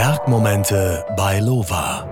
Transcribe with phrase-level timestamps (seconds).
[0.00, 2.04] Bergmomente bei Lova.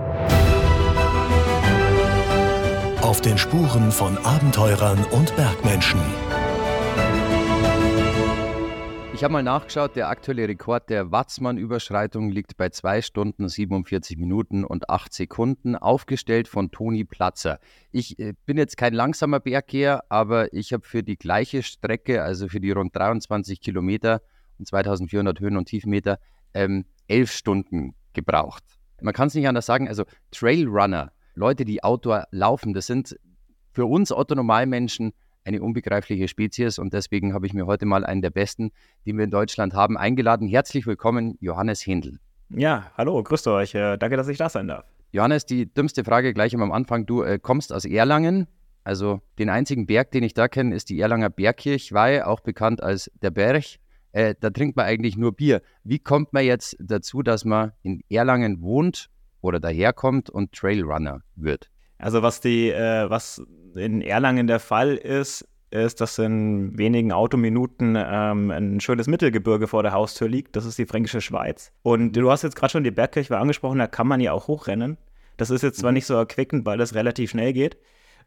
[3.01, 6.01] Auf den Spuren von Abenteurern und Bergmenschen.
[9.13, 14.65] Ich habe mal nachgeschaut, der aktuelle Rekord der Watzmann-Überschreitung liegt bei 2 Stunden 47 Minuten
[14.65, 17.61] und 8 Sekunden, aufgestellt von Toni Platzer.
[17.93, 22.49] Ich äh, bin jetzt kein langsamer Berggeher, aber ich habe für die gleiche Strecke, also
[22.49, 24.21] für die rund 23 Kilometer
[24.59, 26.19] und 2400 Höhen- und Tiefmeter,
[26.53, 28.63] ähm, elf Stunden gebraucht.
[29.01, 33.17] Man kann es nicht anders sagen, also Trailrunner, Leute, die Outdoor laufen, das sind
[33.71, 35.13] für uns Otto-Normalmenschen
[35.45, 38.71] eine unbegreifliche Spezies und deswegen habe ich mir heute mal einen der besten,
[39.05, 40.47] die wir in Deutschland haben, eingeladen.
[40.47, 42.19] Herzlich willkommen, Johannes Händel.
[42.49, 43.73] Ja, hallo, grüßt euch.
[43.75, 44.85] Äh, danke, dass ich da sein darf.
[45.11, 47.05] Johannes, die dümmste Frage gleich am Anfang.
[47.05, 48.47] Du äh, kommst aus Erlangen.
[48.83, 53.11] Also den einzigen Berg, den ich da kenne, ist die Erlanger Bergkirchweih, auch bekannt als
[53.21, 53.79] der Berg
[54.11, 55.61] äh, da trinkt man eigentlich nur Bier.
[55.83, 59.09] Wie kommt man jetzt dazu, dass man in Erlangen wohnt
[59.41, 61.69] oder daherkommt und Trailrunner wird?
[61.97, 63.41] Also was die, äh, was
[63.75, 69.83] in Erlangen der Fall ist, ist, dass in wenigen Autominuten ähm, ein schönes Mittelgebirge vor
[69.83, 70.55] der Haustür liegt.
[70.55, 71.73] Das ist die Fränkische Schweiz.
[71.83, 74.97] Und du hast jetzt gerade schon die Bergkirche angesprochen, da kann man ja auch hochrennen.
[75.35, 75.95] Das ist jetzt zwar mhm.
[75.95, 77.77] nicht so erquickend, weil das relativ schnell geht,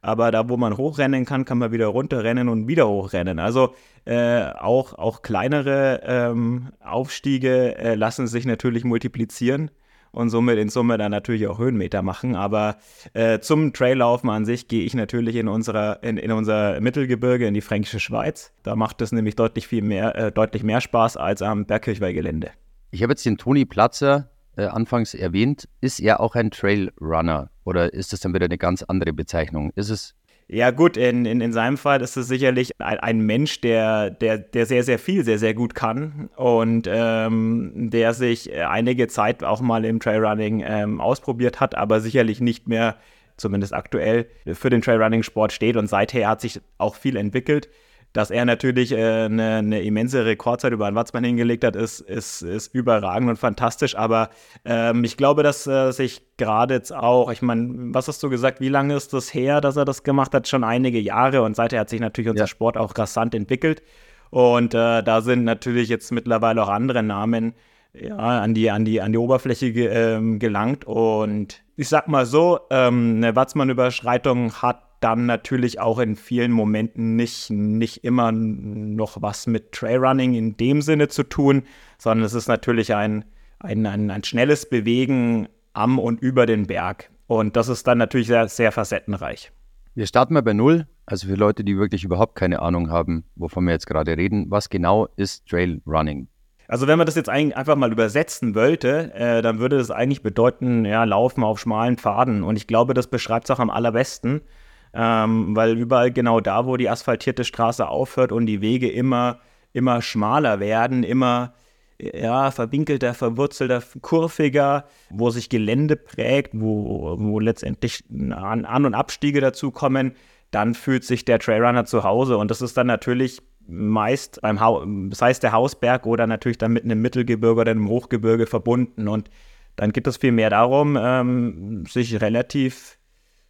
[0.02, 3.38] aber da, wo man hochrennen kann, kann man wieder runterrennen und wieder hochrennen.
[3.38, 9.70] Also äh, auch, auch kleinere ähm, Aufstiege äh, lassen sich natürlich multiplizieren
[10.12, 12.34] und somit in Summe dann natürlich auch Höhenmeter machen.
[12.34, 12.78] Aber
[13.12, 17.54] äh, zum Traillaufen an sich gehe ich natürlich in, unserer, in, in unser Mittelgebirge, in
[17.54, 18.52] die Fränkische Schweiz.
[18.62, 22.50] Da macht es nämlich deutlich viel mehr, äh, deutlich mehr Spaß als am Bergkirchweihgelände.
[22.90, 25.68] Ich habe jetzt den Toni Platzer äh, anfangs erwähnt.
[25.80, 29.72] Ist er auch ein Trailrunner oder ist das dann wieder eine ganz andere Bezeichnung?
[29.74, 30.14] Ist es
[30.52, 34.38] ja, gut, in, in, in seinem Fall ist es sicherlich ein, ein Mensch, der, der,
[34.38, 39.60] der sehr, sehr viel, sehr, sehr gut kann und ähm, der sich einige Zeit auch
[39.60, 42.96] mal im Trailrunning ähm, ausprobiert hat, aber sicherlich nicht mehr,
[43.36, 47.68] zumindest aktuell, für den Trailrunning-Sport steht und seither hat sich auch viel entwickelt
[48.12, 52.42] dass er natürlich äh, eine, eine, immense Rekordzeit über einen Watzmann hingelegt hat, ist, ist,
[52.42, 53.96] ist überragend und fantastisch.
[53.96, 54.30] Aber
[54.64, 58.60] ähm, ich glaube, dass äh, sich gerade jetzt auch, ich meine, was hast du gesagt,
[58.60, 60.48] wie lange ist das her, dass er das gemacht hat?
[60.48, 62.48] Schon einige Jahre und seither hat sich natürlich unser ja.
[62.48, 63.82] Sport auch rasant entwickelt.
[64.30, 67.54] Und äh, da sind natürlich jetzt mittlerweile auch andere Namen
[67.92, 70.84] ja, an, die, an, die, an die Oberfläche ge, ähm, gelangt.
[70.84, 77.16] Und ich sag mal so, ähm, eine Watzmann-Überschreitung hat dann natürlich auch in vielen Momenten
[77.16, 81.62] nicht, nicht immer noch was mit Trailrunning in dem Sinne zu tun,
[81.98, 83.24] sondern es ist natürlich ein,
[83.58, 87.10] ein, ein, ein schnelles Bewegen am und über den Berg.
[87.26, 89.52] Und das ist dann natürlich sehr, sehr facettenreich.
[89.94, 90.86] Wir starten mal bei Null.
[91.06, 94.68] Also für Leute, die wirklich überhaupt keine Ahnung haben, wovon wir jetzt gerade reden, was
[94.68, 96.28] genau ist Trailrunning?
[96.68, 100.84] Also wenn man das jetzt einfach mal übersetzen wollte, äh, dann würde das eigentlich bedeuten,
[100.84, 102.44] ja, Laufen auf schmalen Pfaden.
[102.44, 104.42] Und ich glaube, das beschreibt es auch am allerbesten
[104.92, 109.40] ähm, weil überall genau da, wo die asphaltierte Straße aufhört und die Wege immer,
[109.72, 111.54] immer schmaler werden, immer
[112.00, 120.14] ja, verwinkelter, verwurzelter, kurviger, wo sich Gelände prägt, wo, wo letztendlich An-, und Abstiege dazukommen,
[120.50, 122.38] dann fühlt sich der Trailrunner zu Hause.
[122.38, 126.72] Und das ist dann natürlich meist beim Haus, das heißt der Hausberg oder natürlich dann
[126.72, 129.06] mit einem Mittelgebirge oder einem Hochgebirge verbunden.
[129.06, 129.30] Und
[129.76, 132.98] dann geht es vielmehr darum, ähm, sich relativ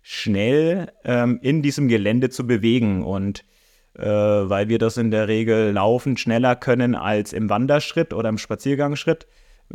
[0.03, 3.03] schnell ähm, in diesem Gelände zu bewegen.
[3.05, 3.45] Und
[3.95, 8.39] äh, weil wir das in der Regel laufend schneller können als im Wanderschritt oder im
[8.39, 9.27] Spaziergangsschritt,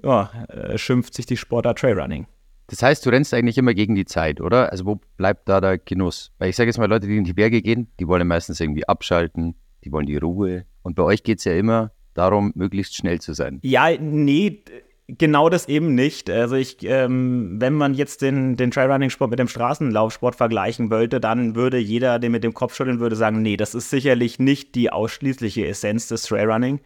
[0.04, 2.28] ja, äh, schimpft sich die Sportart Trailrunning.
[2.68, 4.72] Das heißt, du rennst eigentlich immer gegen die Zeit, oder?
[4.72, 6.32] Also wo bleibt da der Genuss?
[6.40, 8.88] Weil ich sage jetzt mal, Leute, die in die Berge gehen, die wollen meistens irgendwie
[8.88, 10.66] abschalten, die wollen die Ruhe.
[10.82, 13.60] Und bei euch geht es ja immer darum, möglichst schnell zu sein.
[13.62, 14.64] Ja, nee,
[15.08, 16.30] genau das eben nicht.
[16.30, 21.56] Also ich, ähm, wenn man jetzt den, den Trailrunning-Sport mit dem Straßenlaufsport vergleichen wollte, dann
[21.56, 24.92] würde jeder, der mit dem Kopf schütteln würde, sagen, nee, das ist sicherlich nicht die
[24.92, 26.80] ausschließliche Essenz des Trailrunning.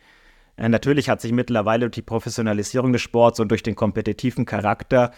[0.57, 5.11] Äh, natürlich hat sich mittlerweile durch die Professionalisierung des Sports und durch den kompetitiven Charakter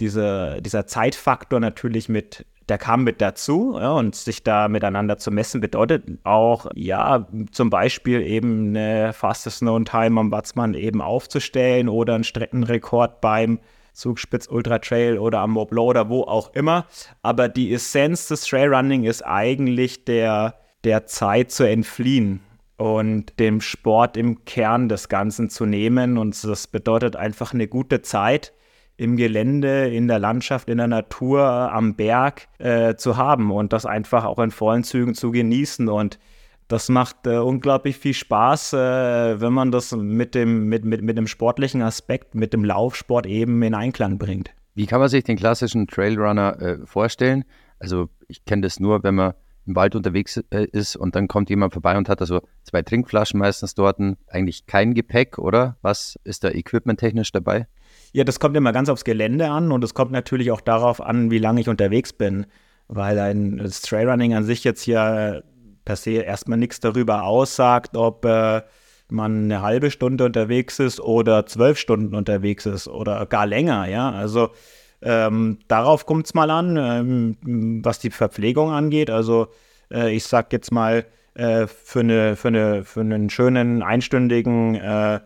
[0.00, 5.30] diese, dieser Zeitfaktor natürlich mit der kam mit dazu ja, und sich da miteinander zu
[5.30, 11.88] messen bedeutet auch, ja, zum Beispiel eben eine Fastest Known Time am Watzmann eben aufzustellen
[11.88, 13.60] oder einen Streckenrekord beim
[13.92, 16.86] Zugspitz Ultra Trail oder am Moblo oder wo auch immer.
[17.22, 22.40] Aber die Essenz des Trailrunning ist eigentlich der, der Zeit zu entfliehen
[22.76, 26.18] und dem Sport im Kern des Ganzen zu nehmen.
[26.18, 28.52] Und das bedeutet einfach eine gute Zeit
[28.96, 33.86] im Gelände, in der Landschaft, in der Natur, am Berg äh, zu haben und das
[33.86, 35.88] einfach auch in vollen Zügen zu genießen.
[35.88, 36.18] Und
[36.68, 41.18] das macht äh, unglaublich viel Spaß, äh, wenn man das mit dem, mit, mit, mit
[41.18, 44.50] dem sportlichen Aspekt, mit dem Laufsport eben in Einklang bringt.
[44.74, 47.44] Wie kann man sich den klassischen Trailrunner äh, vorstellen?
[47.78, 49.34] Also ich kenne das nur, wenn man
[49.66, 53.38] im Wald unterwegs äh, ist und dann kommt jemand vorbei und hat also zwei Trinkflaschen
[53.38, 53.98] meistens dort,
[54.28, 55.76] eigentlich kein Gepäck, oder?
[55.82, 57.66] Was ist da equipmenttechnisch dabei?
[58.16, 61.30] Ja, das kommt immer ganz aufs Gelände an und es kommt natürlich auch darauf an,
[61.30, 62.46] wie lange ich unterwegs bin,
[62.88, 65.44] weil ein Trailrunning an sich jetzt hier
[65.84, 68.62] per se erstmal nichts darüber aussagt, ob äh,
[69.10, 74.10] man eine halbe Stunde unterwegs ist oder zwölf Stunden unterwegs ist oder gar länger, ja.
[74.12, 74.48] Also
[75.02, 79.10] ähm, darauf kommt es mal an, ähm, was die Verpflegung angeht.
[79.10, 79.48] Also
[79.92, 81.04] äh, ich sag jetzt mal,
[81.34, 85.16] äh, für, eine, für, eine, für einen schönen einstündigen äh,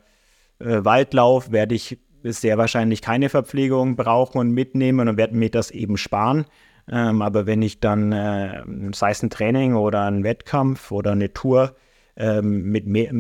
[0.59, 5.71] äh Waldlauf werde ich sehr wahrscheinlich keine Verpflegung brauchen und mitnehmen und werde mir das
[5.71, 6.47] eben sparen.
[6.91, 8.63] Ähm, aber wenn ich dann, äh,
[8.93, 11.77] sei es ein Training oder ein Wettkampf oder eine Tour
[12.17, 13.13] ähm, mit mehr,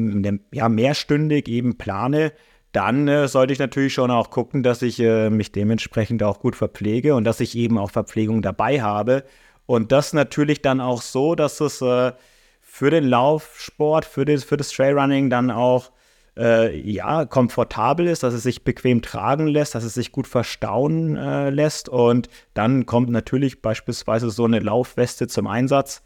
[0.53, 2.33] ja, mehrstündig eben plane,
[2.73, 6.57] dann äh, sollte ich natürlich schon auch gucken, dass ich äh, mich dementsprechend auch gut
[6.57, 9.25] verpflege und dass ich eben auch Verpflegung dabei habe.
[9.67, 12.13] Und das natürlich dann auch so, dass es äh,
[12.61, 15.91] für den Laufsport, für das, für das Trailrunning dann auch
[16.41, 21.17] äh, ja, komfortabel ist, dass es sich bequem tragen lässt, dass es sich gut verstauen
[21.17, 21.89] äh, lässt.
[21.89, 26.03] Und dann kommt natürlich beispielsweise so eine Laufweste zum Einsatz,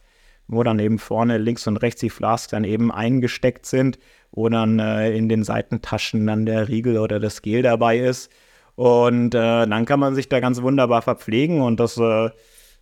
[0.49, 3.99] wo dann eben vorne links und rechts die Flasks dann eben eingesteckt sind
[4.35, 8.31] wo dann äh, in den Seitentaschen dann der Riegel oder das Gel dabei ist.
[8.75, 12.31] Und äh, dann kann man sich da ganz wunderbar verpflegen und das, äh,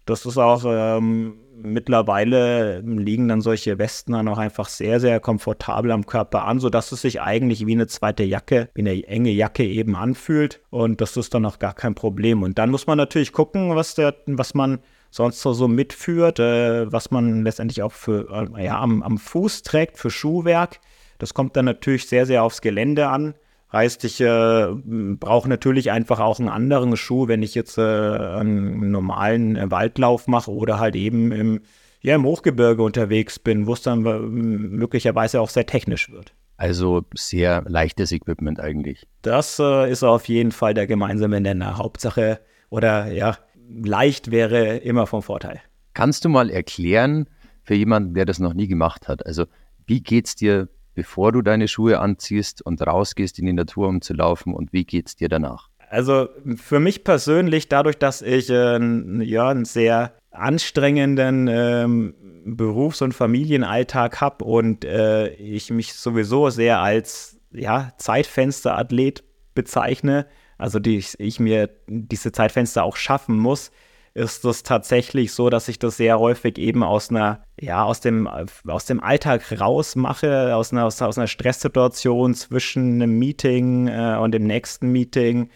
[0.07, 5.91] das ist auch ähm, mittlerweile liegen dann solche Westen dann auch einfach sehr, sehr komfortabel
[5.91, 9.65] am Körper an, sodass es sich eigentlich wie eine zweite Jacke, wie eine enge Jacke
[9.65, 10.61] eben anfühlt.
[10.71, 12.43] Und das ist dann auch gar kein Problem.
[12.43, 14.81] Und dann muss man natürlich gucken, was, der, was man
[15.11, 19.99] sonst so, mitführt, äh, was man letztendlich auch für, äh, ja, am, am Fuß trägt,
[19.99, 20.81] für Schuhwerk.
[21.19, 23.35] Das kommt dann natürlich sehr, sehr aufs Gelände an.
[23.73, 28.91] Heißt, ich äh, brauche natürlich einfach auch einen anderen Schuh, wenn ich jetzt äh, einen
[28.91, 31.61] normalen äh, Waldlauf mache oder halt eben im,
[32.03, 36.35] ja, im Hochgebirge unterwegs bin, wo es dann äh, möglicherweise auch sehr technisch wird.
[36.59, 39.07] Also sehr leichtes Equipment eigentlich.
[39.23, 41.79] Das äh, ist auf jeden Fall der gemeinsame Nenner.
[41.79, 43.39] Hauptsache oder ja,
[43.69, 45.61] leicht wäre immer vom Vorteil.
[45.95, 47.27] Kannst du mal erklären
[47.63, 49.25] für jemanden, der das noch nie gemacht hat?
[49.25, 49.47] Also
[49.87, 54.01] wie geht es dir bevor du deine Schuhe anziehst und rausgehst in die Natur, um
[54.01, 55.69] zu laufen und wie geht es dir danach?
[55.91, 58.79] Also für mich persönlich, dadurch, dass ich äh,
[59.25, 62.15] ja, einen sehr anstrengenden ähm,
[62.47, 69.23] Berufs- und Familienalltag habe und äh, ich mich sowieso sehr als ja, Zeitfensterathlet
[69.55, 73.71] bezeichne, also die, ich mir diese Zeitfenster auch schaffen muss,
[74.15, 78.27] ist es tatsächlich so, dass ich das sehr häufig eben aus einer, ja, aus dem,
[78.27, 84.33] aus dem Alltag rausmache, aus einer, aus, aus einer Stresssituation zwischen einem Meeting äh, und
[84.33, 85.49] dem nächsten Meeting,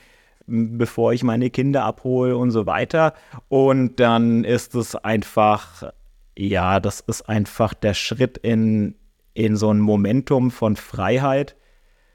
[0.47, 3.13] bevor ich meine Kinder abhole und so weiter.
[3.49, 5.93] Und dann ist es einfach,
[6.37, 8.95] ja, das ist einfach der Schritt in,
[9.35, 11.57] in so ein Momentum von Freiheit,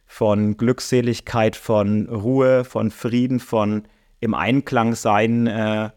[0.07, 3.83] von Glückseligkeit, von Ruhe, von Frieden, von
[4.19, 5.91] im Einklang sein äh,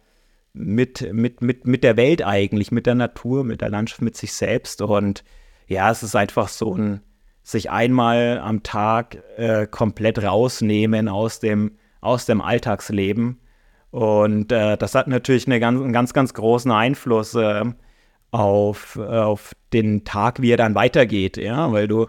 [0.54, 4.32] mit, mit, mit, mit der Welt eigentlich, mit der Natur, mit der Landschaft, mit sich
[4.32, 4.80] selbst.
[4.80, 5.24] Und
[5.66, 7.02] ja, es ist einfach so ein
[7.42, 13.38] sich einmal am Tag äh, komplett rausnehmen aus dem, aus dem Alltagsleben.
[13.90, 17.64] Und äh, das hat natürlich eine ganz, einen ganz, ganz großen Einfluss äh,
[18.30, 22.06] auf, auf den Tag, wie er dann weitergeht, ja, weil du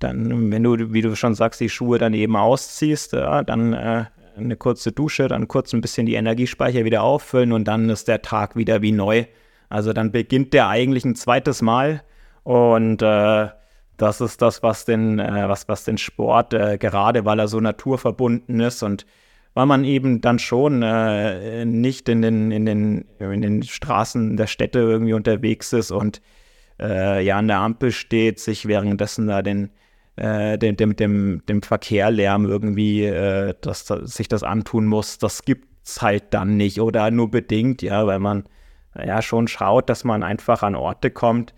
[0.00, 4.04] dann, wenn du, wie du schon sagst, die Schuhe dann eben ausziehst, ja, dann äh,
[4.36, 8.22] eine kurze Dusche, dann kurz ein bisschen die Energiespeicher wieder auffüllen und dann ist der
[8.22, 9.24] Tag wieder wie neu.
[9.68, 12.02] Also dann beginnt der eigentlich ein zweites Mal
[12.42, 13.48] und äh,
[13.96, 17.60] das ist das, was den, äh, was, was den Sport, äh, gerade weil er so
[17.60, 19.06] naturverbunden ist und
[19.54, 24.48] weil man eben dann schon äh, nicht in den, in, den, in den Straßen der
[24.48, 26.20] Städte irgendwie unterwegs ist und
[26.80, 29.70] äh, ja an der Ampel steht, sich währenddessen da den,
[30.16, 35.42] äh, dem, dem, dem, dem Verkehrlärm irgendwie, äh, dass, dass sich das antun muss, das
[35.42, 38.44] gibt es halt dann nicht oder nur bedingt, ja, weil man
[38.96, 41.54] ja schon schaut, dass man einfach an Orte kommt,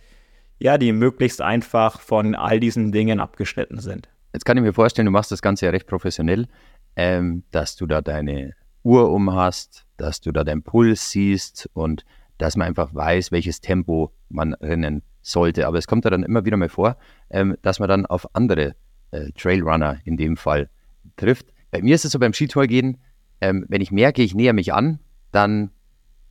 [0.58, 4.08] ja, die möglichst einfach von all diesen Dingen abgeschnitten sind.
[4.32, 6.48] Jetzt kann ich mir vorstellen, du machst das Ganze ja recht professionell,
[6.96, 12.04] ähm, dass du da deine Uhr um hast, dass du da deinen Puls siehst und
[12.38, 15.66] dass man einfach weiß, welches Tempo man rennen sollte.
[15.66, 16.97] Aber es kommt ja dann immer wieder mal vor,
[17.30, 18.75] ähm, dass man dann auf andere
[19.11, 20.68] äh, Trailrunner in dem Fall
[21.16, 21.47] trifft.
[21.71, 22.99] Bei mir ist es so beim Skitour gehen,
[23.40, 25.00] ähm, wenn ich merke, ich näher mich an,
[25.33, 25.71] dann,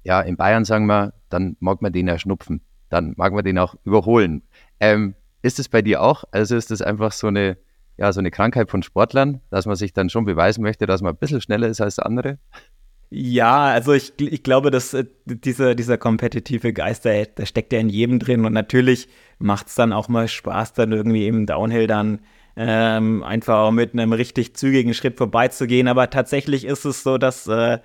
[0.03, 2.61] ja, in Bayern sagen wir, dann mag man den ja schnupfen.
[2.89, 4.43] Dann mag man den auch überholen.
[4.79, 6.23] Ähm, ist es bei dir auch?
[6.31, 7.57] Also ist das einfach so eine,
[7.97, 11.13] ja, so eine Krankheit von Sportlern, dass man sich dann schon beweisen möchte, dass man
[11.13, 12.39] ein bisschen schneller ist als andere?
[13.09, 17.89] Ja, also ich, ich glaube, dass äh, dieser, kompetitive Geist, der, der steckt ja in
[17.89, 19.07] jedem drin und natürlich
[19.39, 22.19] macht es dann auch mal Spaß, dann irgendwie im Downhill dann
[22.57, 25.87] ähm, einfach mit einem richtig zügigen Schritt vorbeizugehen.
[25.87, 27.79] Aber tatsächlich ist es so, dass äh,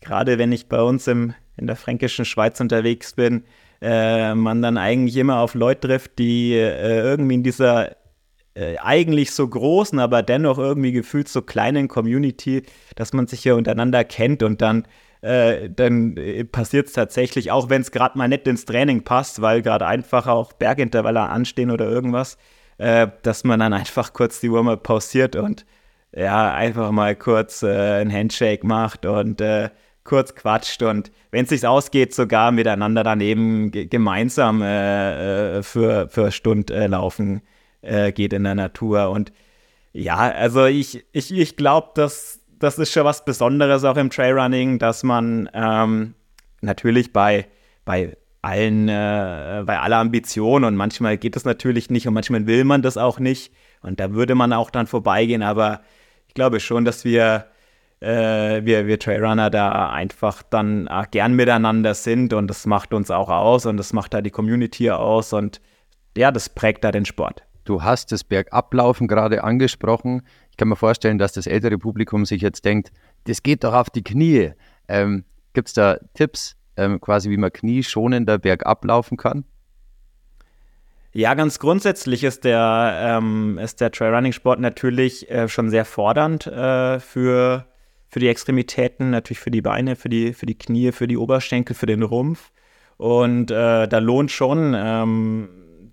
[0.00, 3.44] gerade wenn ich bei uns im, in der fränkischen Schweiz unterwegs bin,
[3.80, 7.96] äh, man dann eigentlich immer auf Leute trifft, die äh, irgendwie in dieser
[8.54, 12.62] äh, eigentlich so großen, aber dennoch irgendwie gefühlt so kleinen Community,
[12.96, 14.86] dass man sich hier untereinander kennt und dann
[15.22, 19.40] äh, dann äh, passiert es tatsächlich, auch wenn es gerade mal nicht ins Training passt,
[19.40, 22.38] weil gerade einfach auch Bergintervalle anstehen oder irgendwas,
[22.78, 25.64] äh, dass man dann einfach kurz die Würmer pausiert und
[26.14, 29.42] ja, einfach mal kurz äh, ein Handshake macht und
[30.04, 36.70] kurz quatscht und wenn es sich ausgeht, sogar miteinander dann eben gemeinsam für, für Stund
[36.70, 37.42] laufen
[37.82, 39.10] äh, geht in der Natur.
[39.10, 39.32] Und
[39.92, 44.78] ja, also ich, ich, ich glaube, dass das ist schon was Besonderes auch im Trailrunning,
[44.78, 46.14] dass man ähm,
[46.60, 47.48] natürlich bei,
[47.84, 52.64] bei allen, äh, bei aller Ambition und manchmal geht das natürlich nicht und manchmal will
[52.64, 55.82] man das auch nicht und da würde man auch dann vorbeigehen, aber
[56.28, 57.46] ich glaube schon, dass wir,
[58.00, 63.10] äh, wir, wir Trailrunner da einfach dann äh, gern miteinander sind und das macht uns
[63.10, 65.60] auch aus und das macht da die Community aus und
[66.16, 67.42] ja, das prägt da den Sport.
[67.64, 70.22] Du hast das Bergablaufen gerade angesprochen.
[70.50, 72.92] Ich kann mir vorstellen, dass das ältere Publikum sich jetzt denkt,
[73.24, 74.52] das geht doch auf die Knie.
[74.88, 79.44] Ähm, Gibt es da Tipps, ähm, quasi wie man knieschonender bergab laufen kann?
[81.14, 87.66] Ja, ganz grundsätzlich ist der, ähm, der Trailrunning-Sport natürlich äh, schon sehr fordernd äh, für,
[88.08, 91.76] für die Extremitäten, natürlich für die Beine, für die, für die Knie, für die Oberschenkel,
[91.76, 92.50] für den Rumpf.
[92.96, 95.48] Und äh, da lohnt schon, ähm,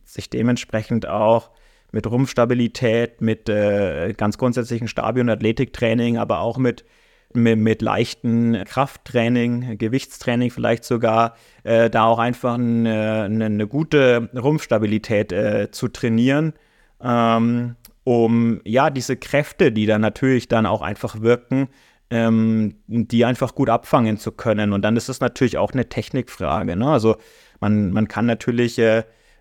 [0.06, 1.52] sich dementsprechend auch
[1.91, 6.86] mit Rumpfstabilität, mit äh, ganz grundsätzlichen Stabi- und Athletiktraining, aber auch mit,
[7.34, 15.31] mit, mit leichten Krafttraining, Gewichtstraining vielleicht sogar, äh, da auch einfach eine, eine gute Rumpfstabilität
[15.31, 16.53] äh, zu trainieren,
[17.01, 21.69] ähm, um ja diese Kräfte, die dann natürlich dann auch einfach wirken,
[22.12, 24.74] ähm, die einfach gut abfangen zu können.
[24.74, 26.75] Und dann ist es natürlich auch eine Technikfrage.
[26.75, 26.89] Ne?
[26.89, 27.17] Also
[27.60, 28.79] man, man kann natürlich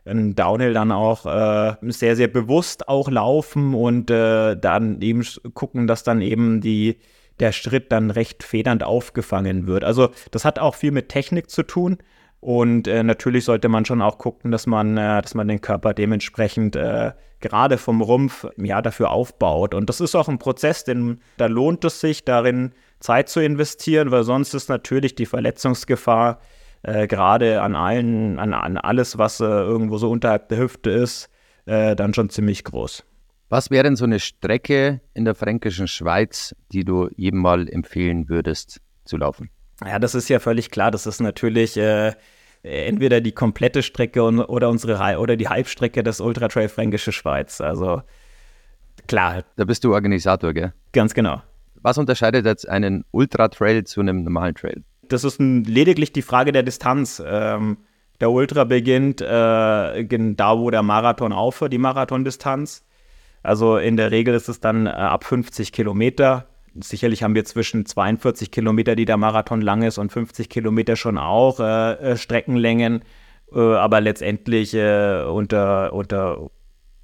[0.08, 5.24] äh, ein Downhill dann auch äh, sehr, sehr bewusst auch laufen und äh, dann eben
[5.54, 6.98] gucken, dass dann eben die,
[7.40, 9.84] der Schritt dann recht federnd aufgefangen wird.
[9.84, 11.98] Also das hat auch viel mit Technik zu tun.
[12.40, 15.92] Und äh, natürlich sollte man schon auch gucken, dass man, äh, dass man den Körper
[15.92, 19.74] dementsprechend äh, gerade vom Rumpf ja dafür aufbaut.
[19.74, 24.10] Und das ist auch ein Prozess, denn da lohnt es sich, darin Zeit zu investieren,
[24.10, 26.40] weil sonst ist natürlich die Verletzungsgefahr
[26.82, 31.28] äh, gerade an allen, an, an alles, was äh, irgendwo so unterhalb der Hüfte ist,
[31.66, 33.04] äh, dann schon ziemlich groß.
[33.48, 38.28] Was wäre denn so eine Strecke in der fränkischen Schweiz, die du jedem mal empfehlen
[38.28, 39.50] würdest zu laufen?
[39.84, 40.90] Ja, das ist ja völlig klar.
[40.90, 42.12] Das ist natürlich äh,
[42.62, 47.60] entweder die komplette Strecke oder unsere oder die Halbstrecke des Ultra Trail Fränkische Schweiz.
[47.60, 48.02] Also
[49.06, 49.44] klar.
[49.56, 50.74] Da bist du Organisator, gell?
[50.92, 51.42] Ganz genau.
[51.80, 54.82] Was unterscheidet jetzt einen Ultra Trail zu einem normalen Trail?
[55.08, 57.22] Das ist ein, lediglich die Frage der Distanz.
[57.24, 57.78] Ähm,
[58.20, 62.84] der Ultra beginnt äh, da, wo der Marathon aufhört, die Marathondistanz.
[63.42, 66.48] Also in der Regel ist es dann äh, ab 50 Kilometer.
[66.74, 71.18] Sicherlich haben wir zwischen 42 Kilometer, die der Marathon lang ist, und 50 Kilometer schon
[71.18, 73.02] auch äh, äh Streckenlängen.
[73.52, 76.50] Äh, aber letztendlich äh, unter, unter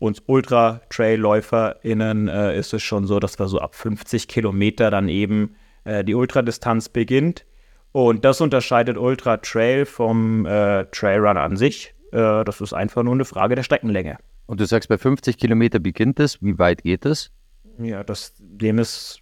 [0.01, 5.57] uns Ultra-Trail-LäuferInnen ist es schon so, dass wir so ab 50 Kilometer dann eben
[5.87, 7.47] die Ultradistanz beginnt.
[7.95, 11.95] Und das unterscheidet Ultra Trail vom äh, Trailrun an sich.
[12.11, 14.19] Äh, das ist einfach nur eine Frage der Streckenlänge.
[14.47, 16.43] Und du sagst, bei 50 Kilometer beginnt es.
[16.43, 17.31] Wie weit geht es?
[17.79, 19.21] Ja, das, dem ist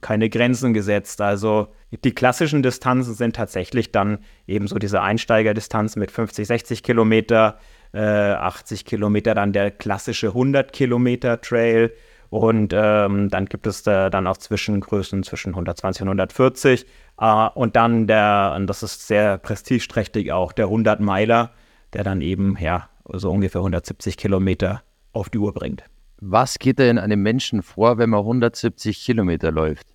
[0.00, 1.20] keine Grenzen gesetzt.
[1.20, 7.60] Also die klassischen Distanzen sind tatsächlich dann eben so diese Einsteigerdistanz mit 50, 60 Kilometer,
[7.92, 11.92] äh, 80 Kilometer, dann der klassische 100 Kilometer Trail.
[12.30, 16.86] Und ähm, dann gibt es da dann auch Zwischengrößen zwischen 120 und 140.
[17.20, 21.50] Uh, und dann der, und das ist sehr prestigeträchtig auch, der 100 Meiler,
[21.94, 24.82] der dann eben, ja, so ungefähr 170 Kilometer
[25.12, 25.82] auf die Uhr bringt.
[26.20, 29.86] Was geht denn einem Menschen vor, wenn man 170 Kilometer läuft?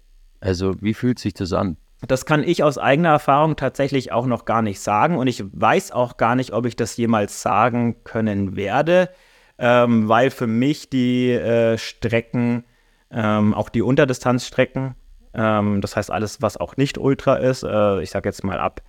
[0.42, 1.78] Also, wie fühlt sich das an?
[2.06, 5.92] Das kann ich aus eigener Erfahrung tatsächlich auch noch gar nicht sagen und ich weiß
[5.92, 9.10] auch gar nicht, ob ich das jemals sagen können werde,
[9.58, 12.64] ähm, weil für mich die äh, Strecken,
[13.12, 14.96] ähm, auch die Unterdistanzstrecken,
[15.34, 18.82] ähm, das heißt alles, was auch nicht Ultra ist, äh, ich sage jetzt mal ab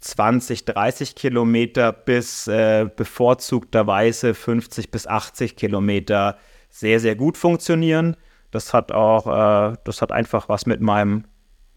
[0.00, 6.36] 20, 30 Kilometer bis äh, bevorzugterweise 50 bis 80 Kilometer
[6.68, 8.16] sehr, sehr gut funktionieren.
[8.50, 11.24] Das hat auch, äh, das hat einfach was mit meinem,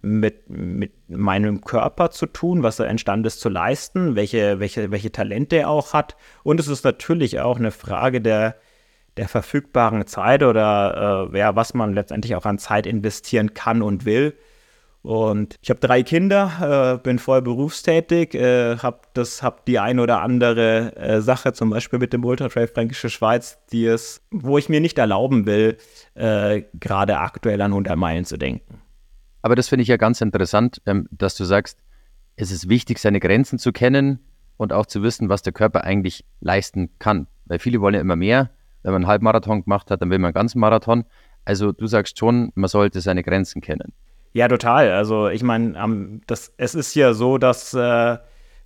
[0.01, 5.11] mit, mit meinem Körper zu tun, was er entstanden ist zu leisten, welche, welche, welche
[5.11, 6.15] Talente er auch hat.
[6.43, 8.55] Und es ist natürlich auch eine Frage der,
[9.17, 14.05] der verfügbaren Zeit oder äh, ja, was man letztendlich auch an Zeit investieren kann und
[14.05, 14.35] will.
[15.01, 20.21] Und ich habe drei Kinder, äh, bin voll berufstätig, äh, habe hab die ein oder
[20.21, 24.69] andere äh, Sache, zum Beispiel mit dem Ultra Trail Fränkische Schweiz, die es, wo ich
[24.69, 25.77] mir nicht erlauben will,
[26.15, 28.81] äh, gerade aktuell an 100 Meilen zu denken.
[29.41, 31.79] Aber das finde ich ja ganz interessant, ähm, dass du sagst,
[32.35, 34.19] es ist wichtig, seine Grenzen zu kennen
[34.57, 37.27] und auch zu wissen, was der Körper eigentlich leisten kann.
[37.45, 38.51] Weil viele wollen ja immer mehr.
[38.83, 41.05] Wenn man einen Halbmarathon gemacht hat, dann will man einen ganzen Marathon.
[41.45, 43.93] Also du sagst schon, man sollte seine Grenzen kennen.
[44.33, 44.91] Ja, total.
[44.91, 48.17] Also ich meine, um, es ist ja so, dass, äh,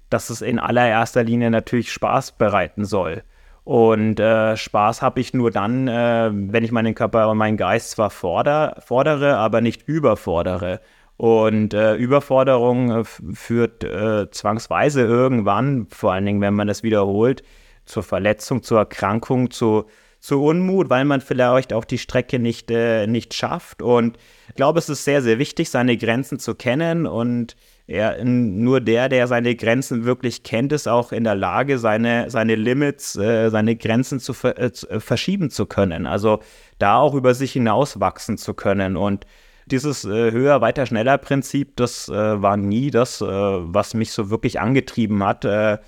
[0.09, 3.23] dass es in allererster Linie natürlich Spaß bereiten soll.
[3.71, 7.91] Und äh, Spaß habe ich nur dann, äh, wenn ich meinen Körper und meinen Geist
[7.91, 10.81] zwar forder, fordere, aber nicht überfordere.
[11.15, 17.43] Und äh, Überforderung äh, führt äh, zwangsweise irgendwann, vor allen Dingen, wenn man das wiederholt,
[17.85, 19.85] zur Verletzung, zur Erkrankung, zu,
[20.19, 23.81] zu Unmut, weil man vielleicht auch die Strecke nicht, äh, nicht schafft.
[23.81, 24.17] Und
[24.49, 27.07] ich glaube, es ist sehr, sehr wichtig, seine Grenzen zu kennen.
[27.07, 27.55] Und
[27.87, 32.55] er, nur der, der seine Grenzen wirklich kennt, ist auch in der Lage, seine, seine
[32.55, 36.07] Limits, äh, seine Grenzen zu, ver äh, zu, verschieben zu können.
[36.07, 36.39] Also
[36.79, 38.95] da auch über sich hinaus wachsen zu können.
[38.95, 39.25] Und
[39.65, 44.29] dieses äh, höher, weiter, schneller Prinzip, das äh, war nie das, äh, was mich so
[44.29, 45.45] wirklich angetrieben hat.
[45.45, 45.79] Äh,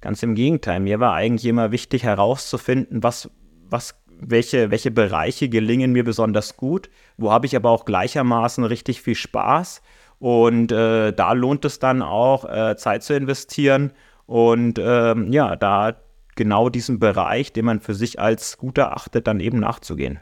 [0.00, 3.30] ganz im Gegenteil, mir war eigentlich immer wichtig herauszufinden, was,
[3.68, 9.02] was, welche, welche Bereiche gelingen mir besonders gut, wo habe ich aber auch gleichermaßen richtig
[9.02, 9.82] viel Spaß.
[10.18, 13.92] Und äh, da lohnt es dann auch, äh, Zeit zu investieren
[14.26, 15.96] und ähm, ja, da
[16.34, 20.20] genau diesen Bereich, den man für sich als gut erachtet, dann eben nachzugehen.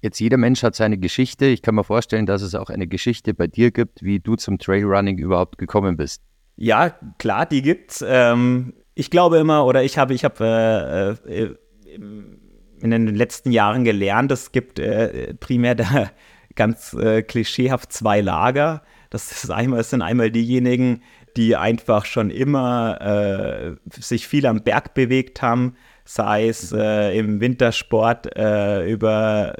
[0.00, 1.46] Jetzt jeder Mensch hat seine Geschichte.
[1.46, 4.58] Ich kann mir vorstellen, dass es auch eine Geschichte bei dir gibt, wie du zum
[4.58, 6.22] Trailrunning überhaupt gekommen bist.
[6.56, 8.04] Ja, klar, die gibt's.
[8.06, 11.56] Ähm, ich glaube immer, oder ich habe, ich habe äh, äh,
[11.94, 16.10] in den letzten Jahren gelernt, es gibt äh, primär da
[16.54, 18.82] ganz äh, klischeehaft zwei Lager.
[19.10, 21.02] Das, ist einmal, sind einmal diejenigen,
[21.36, 27.40] die einfach schon immer äh, sich viel am Berg bewegt haben, sei es äh, im
[27.40, 29.54] Wintersport äh, über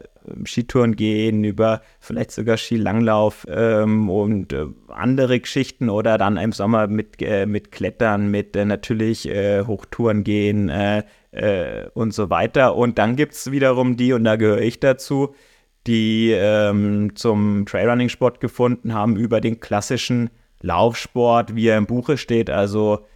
[0.44, 6.86] Skitouren gehen, über vielleicht sogar Skilanglauf ähm, und äh, andere Geschichten oder dann im Sommer
[6.86, 12.76] mit, äh, mit Klettern, mit äh, natürlich äh, Hochtouren gehen äh, äh, und so weiter.
[12.76, 15.34] Und dann gibt es wiederum die, und da gehöre ich dazu,
[15.88, 22.50] die ähm, zum Trailrunning-Sport gefunden haben über den klassischen Laufsport, wie er im Buche steht,
[22.50, 23.06] also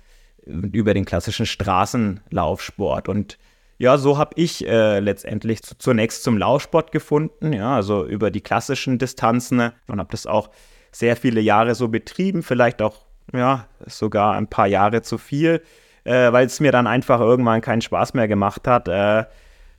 [0.46, 3.08] über den klassischen Straßenlaufsport.
[3.08, 3.38] Und
[3.78, 8.98] ja, so habe ich äh, letztendlich zunächst zum Laufsport gefunden, ja, also über die klassischen
[8.98, 10.50] Distanzen ne, und habe das auch
[10.92, 13.04] sehr viele Jahre so betrieben, vielleicht auch,
[13.34, 15.62] ja, sogar ein paar Jahre zu viel,
[16.04, 18.88] äh, weil es mir dann einfach irgendwann keinen Spaß mehr gemacht hat.
[18.88, 19.24] Äh,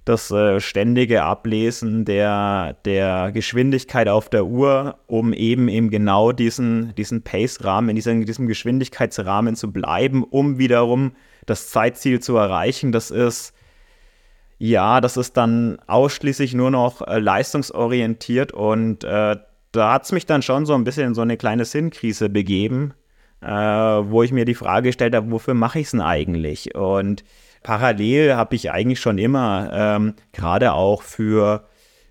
[0.05, 6.93] das äh, ständige Ablesen der, der Geschwindigkeit auf der Uhr, um eben eben genau diesen,
[6.95, 11.13] diesen Pace-Rahmen, in diesem, diesem Geschwindigkeitsrahmen zu bleiben, um wiederum
[11.45, 12.91] das Zeitziel zu erreichen.
[12.91, 13.53] Das ist
[14.57, 19.35] ja, das ist dann ausschließlich nur noch äh, leistungsorientiert und äh,
[19.71, 22.93] da hat es mich dann schon so ein bisschen in so eine kleine Sinnkrise begeben,
[23.41, 26.75] äh, wo ich mir die Frage gestellt habe, wofür mache ich es denn eigentlich?
[26.75, 27.23] Und
[27.63, 31.67] parallel habe ich eigentlich schon immer, ähm, gerade auch für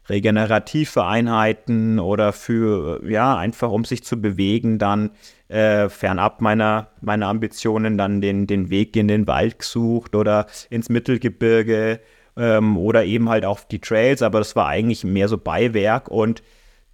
[0.09, 5.11] regenerative Einheiten oder für, ja, einfach um sich zu bewegen, dann
[5.49, 10.89] äh, fernab meiner, meiner Ambitionen dann den, den Weg in den Wald gesucht oder ins
[10.89, 12.01] Mittelgebirge
[12.37, 16.43] ähm, oder eben halt auf die Trails, aber das war eigentlich mehr so Beiwerk und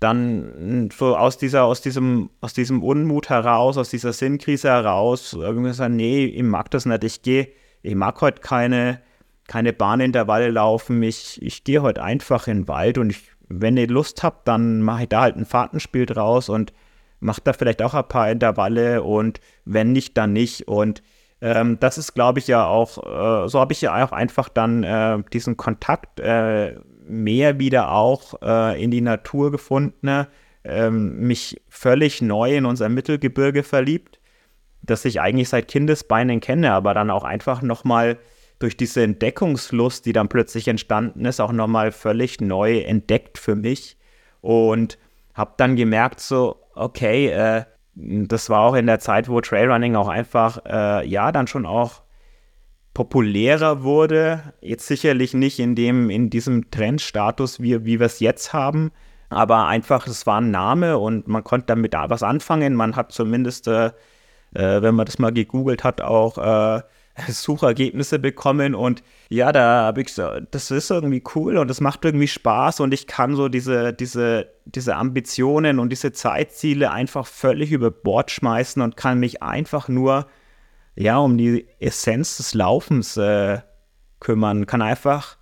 [0.01, 5.69] dann so aus dieser, aus diesem, aus diesem Unmut heraus, aus dieser Sinnkrise heraus, irgendwie
[5.71, 7.49] gesagt, nee, ich mag das nicht, ich gehe,
[7.89, 9.01] ich mag heute keine,
[9.47, 13.89] keine Bahnintervalle laufen, ich, ich gehe heute einfach in den Wald und ich, wenn ihr
[13.89, 16.73] Lust habt, dann mache ich da halt ein Fahrtenspiel draus und
[17.21, 20.69] mache da vielleicht auch ein paar Intervalle und wenn nicht, dann nicht.
[20.69, 21.03] Und
[21.41, 24.85] ähm, das ist, glaube ich, ja auch, äh, so habe ich ja auch einfach dann
[24.85, 30.29] äh, diesen Kontakt äh, mehr wieder auch äh, in die Natur gefunden, ne?
[30.65, 34.18] ähm, mich völlig neu in unser Mittelgebirge verliebt,
[34.83, 38.19] das ich eigentlich seit Kindesbeinen kenne, aber dann auch einfach nochmal
[38.59, 43.97] durch diese Entdeckungslust, die dann plötzlich entstanden ist, auch nochmal völlig neu entdeckt für mich
[44.41, 44.99] und
[45.35, 47.65] habe dann gemerkt, so, okay, äh,
[47.95, 52.03] das war auch in der Zeit, wo Trailrunning auch einfach, äh, ja, dann schon auch
[52.95, 54.55] populärer wurde.
[54.61, 58.91] Jetzt sicherlich nicht in, dem, in diesem Trendstatus, wie, wie wir es jetzt haben,
[59.31, 62.75] aber einfach, es war ein Name und man konnte damit was anfangen.
[62.75, 63.93] Man hat zumindest, äh,
[64.59, 66.83] äh, wenn man das mal gegoogelt hat, auch äh,
[67.29, 68.75] Suchergebnisse bekommen.
[68.75, 72.81] Und ja, da habe ich gesagt, das ist irgendwie cool und das macht irgendwie Spaß.
[72.81, 78.31] Und ich kann so diese, diese, diese Ambitionen und diese Zeitziele einfach völlig über Bord
[78.31, 80.27] schmeißen und kann mich einfach nur
[80.99, 83.61] ja, um die Essenz des Laufens äh,
[84.19, 85.38] kümmern, kann einfach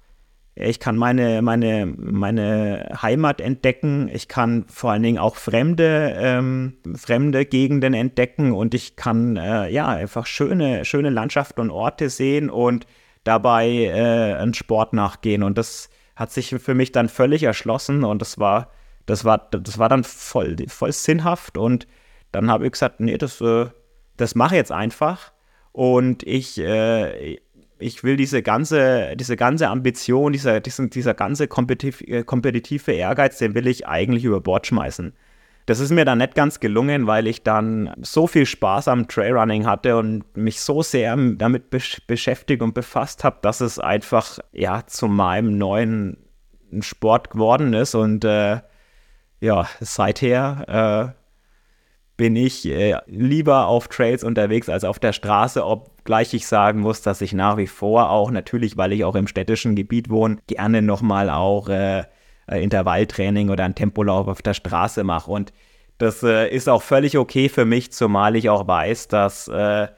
[0.59, 4.09] ich kann meine, meine, meine Heimat entdecken.
[4.11, 9.69] Ich kann vor allen Dingen auch fremde, ähm, fremde Gegenden entdecken und ich kann äh,
[9.69, 12.87] ja einfach schöne, schöne Landschaften und Orte sehen und
[13.23, 15.43] dabei äh, einen Sport nachgehen.
[15.43, 18.71] Und das hat sich für mich dann völlig erschlossen und das war,
[19.05, 21.59] das war, das war dann voll, voll sinnhaft.
[21.59, 21.87] Und
[22.33, 23.67] dann habe ich gesagt, nee, das, äh,
[24.17, 25.33] das mache ich jetzt einfach.
[25.73, 27.39] Und ich, äh,
[27.79, 33.39] ich will diese ganze, diese ganze Ambition, dieser, diesen, dieser ganze kompetitiv, äh, kompetitive Ehrgeiz,
[33.39, 35.13] den will ich eigentlich über Bord schmeißen.
[35.67, 39.67] Das ist mir dann nicht ganz gelungen, weil ich dann so viel Spaß am Trailrunning
[39.67, 44.87] hatte und mich so sehr damit besch beschäftigt und befasst habe, dass es einfach ja
[44.87, 46.19] zu meinem neuen
[46.81, 47.97] Sport geworden ist.
[47.97, 48.61] Und äh,
[49.41, 51.26] ja, seither äh,
[52.17, 57.03] bin ich äh, lieber auf Trails unterwegs als auf der Straße, obgleich ich sagen muss,
[57.03, 60.81] dass ich nach wie vor auch natürlich, weil ich auch im städtischen Gebiet wohne, gerne
[60.81, 62.05] nochmal auch äh,
[62.47, 65.31] äh, Intervalltraining oder einen Tempolauf auf der Straße mache.
[65.31, 65.53] Und
[65.99, 69.89] das äh, ist auch völlig okay für mich, zumal ich auch weiß, dass äh,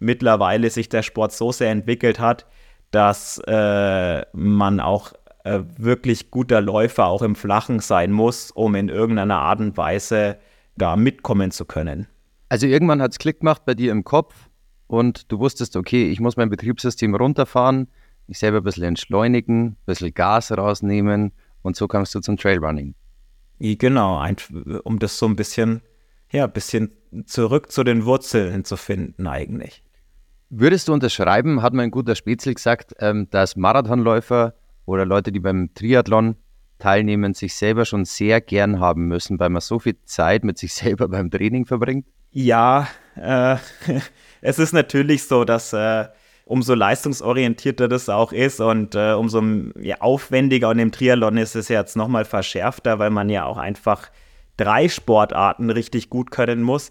[0.00, 2.46] mittlerweile sich der Sport so sehr entwickelt hat,
[2.90, 5.12] dass man auch
[5.44, 10.38] wirklich guter Läufer auch im Flachen sein muss, um in irgendeiner Art und Weise
[10.78, 12.06] da mitkommen zu können.
[12.48, 14.48] Also irgendwann hat es Klick gemacht bei dir im Kopf
[14.86, 17.88] und du wusstest, okay, ich muss mein Betriebssystem runterfahren,
[18.26, 22.94] ich selber ein bisschen entschleunigen, ein bisschen Gas rausnehmen und so kamst du zum Trailrunning.
[23.58, 24.24] Genau,
[24.84, 25.82] um das so ein bisschen,
[26.30, 26.92] ja, ein bisschen
[27.26, 29.82] zurück zu den Wurzeln zu finden eigentlich.
[30.50, 34.54] Würdest du unterschreiben, hat mein guter Spätzl gesagt, ähm, dass Marathonläufer
[34.86, 36.36] oder Leute, die beim Triathlon
[36.78, 40.74] teilnehmen, sich selber schon sehr gern haben müssen, weil man so viel Zeit mit sich
[40.74, 42.06] selber beim Training verbringt?
[42.30, 43.56] Ja, äh,
[44.40, 46.06] es ist natürlich so, dass äh,
[46.44, 49.42] umso leistungsorientierter das auch ist und äh, umso
[49.80, 54.10] ja, aufwendiger und im Triathlon ist es jetzt nochmal verschärfter, weil man ja auch einfach
[54.56, 56.90] drei Sportarten richtig gut können muss,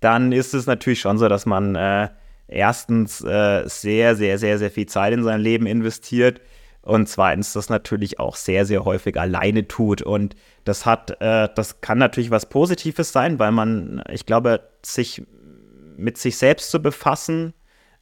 [0.00, 2.08] dann ist es natürlich schon so, dass man äh,
[2.48, 6.40] erstens äh, sehr, sehr, sehr, sehr viel Zeit in sein Leben investiert
[6.86, 10.02] und zweitens das natürlich auch sehr, sehr häufig alleine tut.
[10.02, 15.22] Und das hat, äh, das kann natürlich was Positives sein, weil man, ich glaube, sich
[15.96, 17.54] mit sich selbst zu befassen,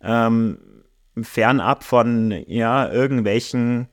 [0.03, 0.59] ähm,
[1.21, 3.89] fernab von ja, irgendwelchen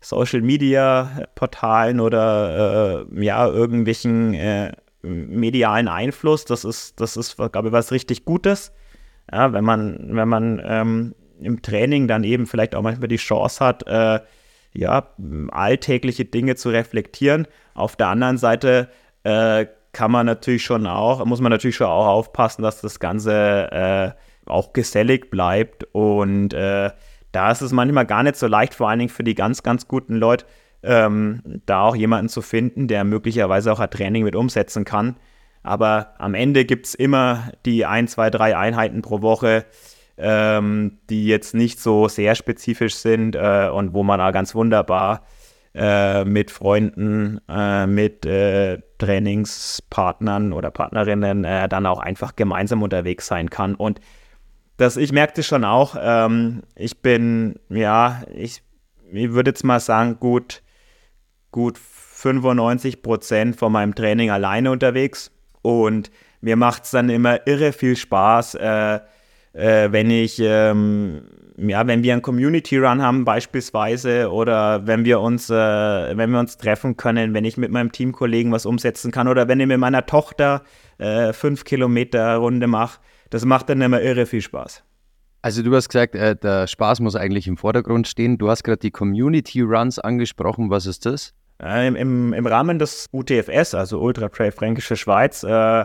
[0.00, 7.68] Social Media Portalen oder äh, ja, irgendwelchen äh, medialen Einfluss, das ist, das ist, glaube
[7.68, 8.72] ich, was richtig Gutes.
[9.30, 13.64] Ja, wenn man, wenn man ähm, im Training dann eben vielleicht auch manchmal die Chance
[13.64, 14.20] hat, äh,
[14.72, 15.08] ja,
[15.50, 17.46] alltägliche Dinge zu reflektieren.
[17.74, 18.88] Auf der anderen Seite
[19.22, 23.70] äh, kann man natürlich schon auch, muss man natürlich schon auch aufpassen, dass das Ganze
[23.72, 24.10] äh,
[24.50, 25.84] auch gesellig bleibt.
[25.92, 26.90] Und äh,
[27.32, 29.88] da ist es manchmal gar nicht so leicht, vor allen Dingen für die ganz, ganz
[29.88, 30.44] guten Leute,
[30.82, 35.16] ähm, da auch jemanden zu finden, der möglicherweise auch ein Training mit umsetzen kann.
[35.62, 39.64] Aber am Ende gibt es immer die ein, zwei, drei Einheiten pro Woche,
[40.16, 45.22] ähm, die jetzt nicht so sehr spezifisch sind äh, und wo man da ganz wunderbar
[45.74, 53.26] äh, mit Freunden, äh, mit äh, Trainingspartnern oder Partnerinnen äh, dann auch einfach gemeinsam unterwegs
[53.26, 53.74] sein kann.
[53.74, 54.00] Und
[54.76, 58.62] das, ich merkte schon auch, ähm, ich bin, ja, ich,
[59.12, 60.62] ich würde jetzt mal sagen, gut,
[61.50, 65.30] gut 95 Prozent von meinem Training alleine unterwegs.
[65.62, 69.00] Und mir macht es dann immer irre viel Spaß, äh,
[69.54, 71.22] äh, wenn ich, ähm,
[71.56, 76.40] ja, wenn wir einen Community Run haben beispielsweise oder wenn wir uns, äh, wenn wir
[76.40, 79.78] uns treffen können, wenn ich mit meinem Teamkollegen was umsetzen kann oder wenn ich mit
[79.78, 80.62] meiner Tochter
[80.98, 84.82] äh, fünf Kilometer Runde mache, das macht dann immer irre viel Spaß.
[85.42, 88.38] Also du hast gesagt, äh, der Spaß muss eigentlich im Vordergrund stehen.
[88.38, 90.70] Du hast gerade die Community Runs angesprochen.
[90.70, 91.34] Was ist das?
[91.62, 95.84] Äh, im, im, Rahmen des UTFS, also Ultra Trail Fränkische Schweiz, äh,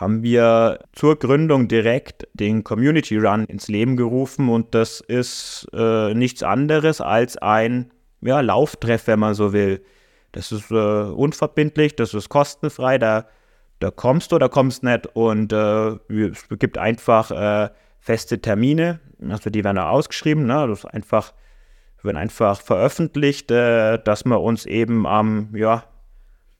[0.00, 6.14] haben wir zur Gründung direkt den Community Run ins Leben gerufen und das ist äh,
[6.14, 7.90] nichts anderes als ein
[8.22, 9.84] ja, Lauftreff, wenn man so will.
[10.32, 13.26] Das ist äh, unverbindlich, das ist kostenfrei, da
[13.80, 15.06] da kommst du oder kommst nicht.
[15.14, 20.66] Und äh, es gibt einfach äh, feste Termine, also die werden da ausgeschrieben, ne?
[20.68, 21.32] das ist einfach,
[22.02, 25.84] werden einfach veröffentlicht, äh, dass wir uns eben am ja,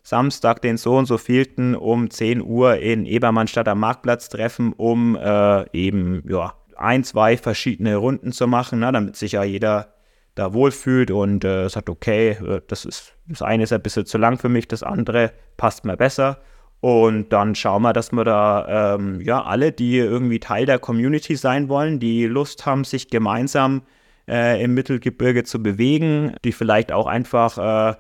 [0.03, 5.17] Samstag, den so und so vielten, um 10 Uhr in Ebermannstadt am Marktplatz treffen, um
[5.17, 8.91] äh, eben ja, ein, zwei verschiedene Runden zu machen, ne?
[8.93, 9.95] damit sich ja jeder
[10.35, 14.19] da wohlfühlt und äh, sagt, okay, äh, das ist das eine ist ein bisschen zu
[14.19, 16.39] lang für mich, das andere passt mir besser.
[16.81, 21.37] Und dann schauen wir, dass wir da ähm, ja alle, die irgendwie Teil der Community
[21.37, 24.00] sein wollen, die Lust haben, sich gemeinsam äh,
[24.31, 27.97] im Mittelgebirge zu bewegen, die vielleicht auch einfach äh,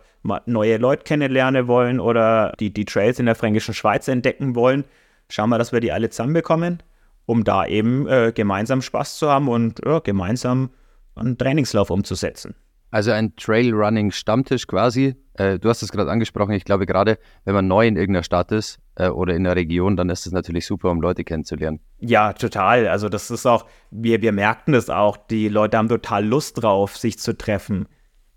[0.47, 4.85] neue Leute kennenlernen wollen oder die die Trails in der Fränkischen Schweiz entdecken wollen,
[5.29, 6.83] schauen wir, dass wir die alle zusammenbekommen,
[7.27, 10.71] um da eben äh, gemeinsam Spaß zu haben und gemeinsam
[11.17, 12.55] einen Trainingslauf umzusetzen.
[12.91, 15.15] Also ein Trailrunning-Stammtisch quasi.
[15.35, 16.53] Äh, du hast es gerade angesprochen.
[16.53, 19.97] Ich glaube, gerade wenn man neu in irgendeiner Stadt ist äh, oder in der Region,
[19.97, 21.81] dann ist es natürlich super, um Leute kennenzulernen.
[21.99, 22.89] Ja, total.
[22.89, 25.17] Also das ist auch, wir, wir merkten das auch.
[25.17, 27.89] Die Leute haben total Lust drauf, sich zu treffen.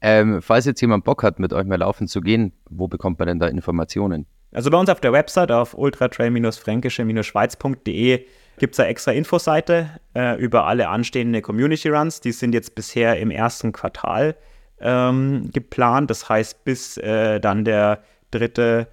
[0.02, 3.28] Ähm, falls jetzt jemand Bock hat, mit euch mal laufen zu gehen, wo bekommt man
[3.28, 4.26] denn da Informationen?
[4.52, 8.26] Also bei uns auf der Website auf ultratrail-fränkische-schweiz.de
[8.60, 12.22] gibt es eine extra Infoseite äh, über alle anstehenden Community Runs.
[12.22, 14.36] Die sind jetzt bisher im ersten Quartal
[14.80, 16.12] ähm, geplant.
[16.12, 18.88] Das heißt, bis äh, dann der dritte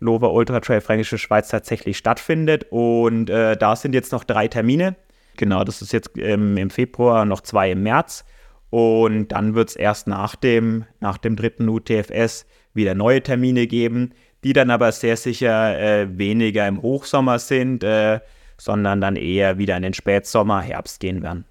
[0.00, 2.66] Lover Ultra Trail Fränkische Schweiz tatsächlich stattfindet.
[2.70, 4.96] Und äh, da sind jetzt noch drei Termine.
[5.36, 8.24] Genau, das ist jetzt ähm, im Februar, noch zwei im März.
[8.70, 14.12] Und dann wird es erst nach dem, nach dem dritten UTFS wieder neue Termine geben,
[14.44, 17.82] die dann aber sehr sicher äh, weniger im Hochsommer sind.
[17.82, 18.20] Äh,
[18.58, 21.44] sondern dann eher wieder in den Spätsommer, Herbst gehen werden.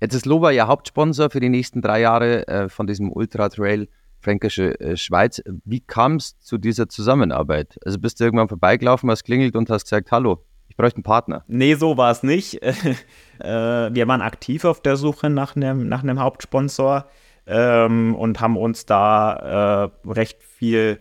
[0.00, 3.88] Jetzt ist Lova ja Hauptsponsor für die nächsten drei Jahre äh, von diesem Ultra Trail
[4.26, 5.40] Fränkische äh, Schweiz.
[5.64, 7.78] Wie kam es zu dieser Zusammenarbeit?
[7.84, 11.44] Also bist du irgendwann vorbeigelaufen, hast klingelt und hast gesagt, hallo, ich bräuchte einen Partner.
[11.46, 12.60] Nee, so war es nicht.
[12.62, 12.74] äh,
[13.38, 17.06] wir waren aktiv auf der Suche nach einem nach Hauptsponsor
[17.46, 20.98] ähm, und haben uns da äh, recht viel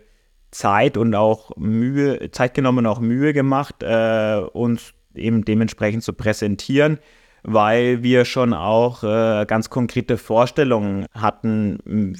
[0.51, 6.99] Zeit und auch Mühe, Zeit genommen und auch Mühe gemacht, uns eben dementsprechend zu präsentieren,
[7.43, 12.15] weil wir schon auch äh, ganz konkrete Vorstellungen hatten,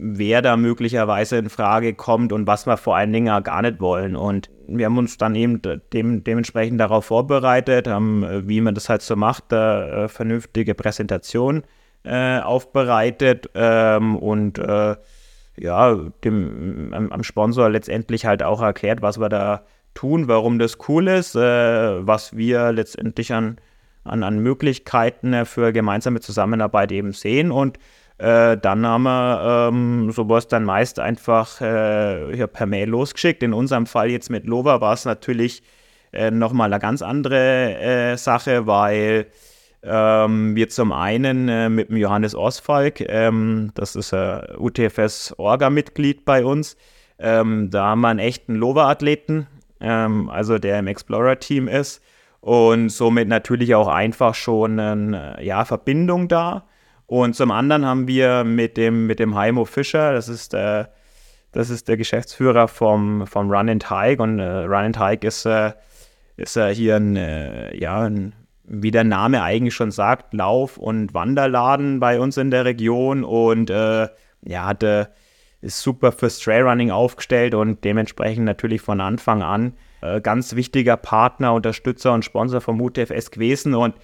[0.00, 3.80] wer da möglicherweise in Frage kommt und was wir vor allen Dingen auch gar nicht
[3.80, 4.16] wollen.
[4.16, 5.60] Und wir haben uns dann eben
[5.92, 11.64] dem, dementsprechend darauf vorbereitet, haben, äh, wie man das halt so macht, äh, vernünftige Präsentation
[12.04, 14.96] äh, aufbereitet ähm, und äh,
[15.56, 20.78] ja, dem, am, am Sponsor letztendlich halt auch erklärt, was wir da tun, warum das
[20.88, 23.56] cool ist, äh, was wir letztendlich an,
[24.04, 27.50] an, an Möglichkeiten für gemeinsame Zusammenarbeit eben sehen.
[27.50, 27.78] Und
[28.18, 33.42] äh, dann haben wir ähm, sowas dann meist einfach äh, per Mail losgeschickt.
[33.42, 35.62] In unserem Fall jetzt mit Lova war es natürlich
[36.12, 39.26] äh, nochmal eine ganz andere äh, Sache, weil
[39.82, 46.44] ähm, wir zum einen äh, mit dem Johannes Osfalk, ähm, das ist ein UTFS-Orga-Mitglied bei
[46.44, 46.76] uns,
[47.20, 49.46] ähm, da haben wir einen echten Lova-Athleten,
[49.80, 52.02] ähm, also der im Explorer-Team ist.
[52.40, 56.66] Und somit natürlich auch einfach schon eine ja, Verbindung da.
[57.08, 60.92] Und zum anderen haben wir mit dem, mit dem Heimo Fischer, das ist der,
[61.52, 64.22] das ist der Geschäftsführer vom, vom Run and Hike.
[64.22, 65.72] Und äh, Run and Hike ist, äh,
[66.36, 71.14] ist äh, hier ein, äh, ja, ein, wie der Name eigentlich schon sagt, Lauf- und
[71.14, 73.24] Wanderladen bei uns in der Region.
[73.24, 74.08] Und äh,
[74.42, 75.08] ja, hatte
[75.60, 81.54] ist super fürs Trailrunning aufgestellt und dementsprechend natürlich von Anfang an äh, ganz wichtiger Partner,
[81.54, 83.94] Unterstützer und Sponsor vom UTFS gewesen und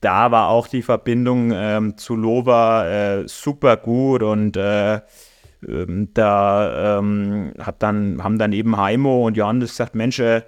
[0.00, 5.00] da war auch die Verbindung ähm, zu Lova äh, super gut und äh,
[5.66, 10.42] ähm, da ähm, hat dann, haben dann eben Heimo und Johannes gesagt, Mensch, äh,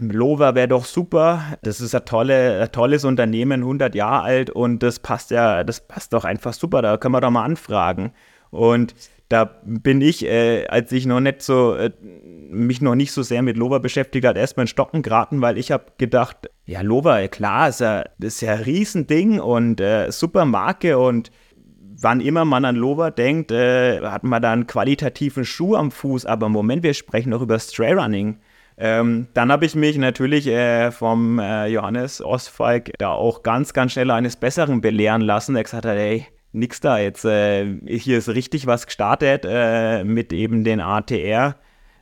[0.00, 1.42] Lova wäre doch super.
[1.62, 5.86] Das ist ein, tolle, ein tolles Unternehmen, 100 Jahre alt und das passt ja, das
[5.86, 6.82] passt doch einfach super.
[6.82, 8.12] Da können wir doch mal anfragen.
[8.50, 8.94] Und
[9.32, 11.90] da bin ich, äh, als ich noch nicht so, äh,
[12.50, 15.72] mich noch nicht so sehr mit Lova beschäftigt hat, erstmal in Stocken geraten, weil ich
[15.72, 20.98] habe gedacht, ja, Lova, klar, ist ja, ist ja ein Riesending und äh, super Marke
[20.98, 21.30] und
[21.98, 26.26] wann immer man an Lova denkt, äh, hat man da einen qualitativen Schuh am Fuß,
[26.26, 28.38] aber im Moment, wir sprechen noch über Strayrunning.
[28.76, 33.92] Ähm, dann habe ich mich natürlich äh, vom äh, Johannes Ostfalk da auch ganz, ganz
[33.92, 35.56] schnell eines Besseren belehren lassen.
[35.56, 36.98] Er gesagt hat, ey, nix da.
[36.98, 41.56] Jetzt äh, hier ist richtig was gestartet äh, mit eben den ATR,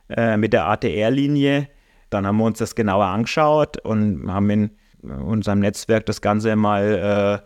[0.09, 1.67] äh, mit der ATR-Linie.
[2.09, 7.43] Dann haben wir uns das genauer angeschaut und haben in unserem Netzwerk das Ganze mal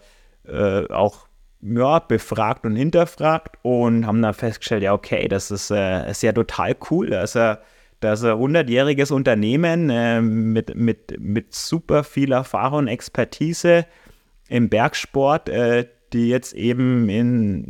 [0.47, 1.27] äh, äh, auch
[1.61, 6.31] ja, befragt und hinterfragt und haben dann festgestellt, ja, okay, das ist, äh, ist ja
[6.31, 7.13] total cool.
[7.13, 7.55] Also,
[8.01, 13.85] Das ist ein 100-jähriges Unternehmen mit, mit, mit super viel Erfahrung und Expertise
[14.47, 17.65] im Bergsport, äh, die jetzt eben in,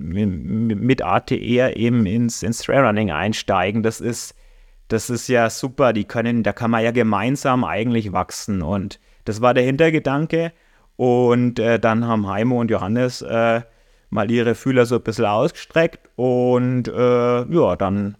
[0.67, 3.83] mit ATR eben ins, ins Trailrunning einsteigen.
[3.83, 4.35] Das ist,
[4.87, 5.91] das ist ja super.
[5.91, 8.61] Die können, da kann man ja gemeinsam eigentlich wachsen.
[8.61, 10.53] Und das war der Hintergedanke.
[10.95, 13.61] Und äh, dann haben Heimo und Johannes äh,
[14.09, 18.17] mal ihre Fühler so ein bisschen ausgestreckt und äh, ja, dann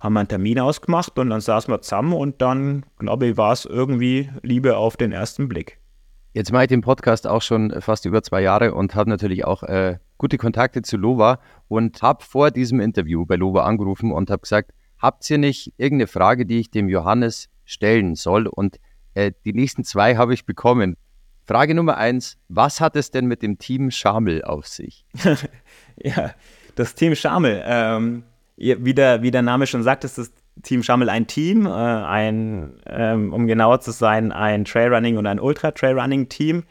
[0.00, 3.52] haben wir einen Termin ausgemacht und dann saßen wir zusammen und dann, glaube ich, war
[3.52, 5.78] es irgendwie Liebe auf den ersten Blick.
[6.36, 9.62] Jetzt mache ich den Podcast auch schon fast über zwei Jahre und habe natürlich auch
[9.62, 14.42] äh, gute Kontakte zu Lova und habe vor diesem Interview bei Lova angerufen und habe
[14.42, 18.48] gesagt, habt ihr nicht irgendeine Frage, die ich dem Johannes stellen soll?
[18.48, 18.76] Und
[19.14, 20.98] äh, die nächsten zwei habe ich bekommen.
[21.46, 25.06] Frage Nummer eins, was hat es denn mit dem Team Schamel auf sich?
[25.96, 26.34] ja,
[26.74, 28.24] das Team Schamel, ähm,
[28.56, 30.30] wie, der, wie der Name schon sagt, ist das
[30.62, 35.40] Team Schamel ein Team, äh, ein, ähm, um genauer zu sein, ein Trailrunning und ein
[35.40, 36.64] Ultra-Trailrunning-Team.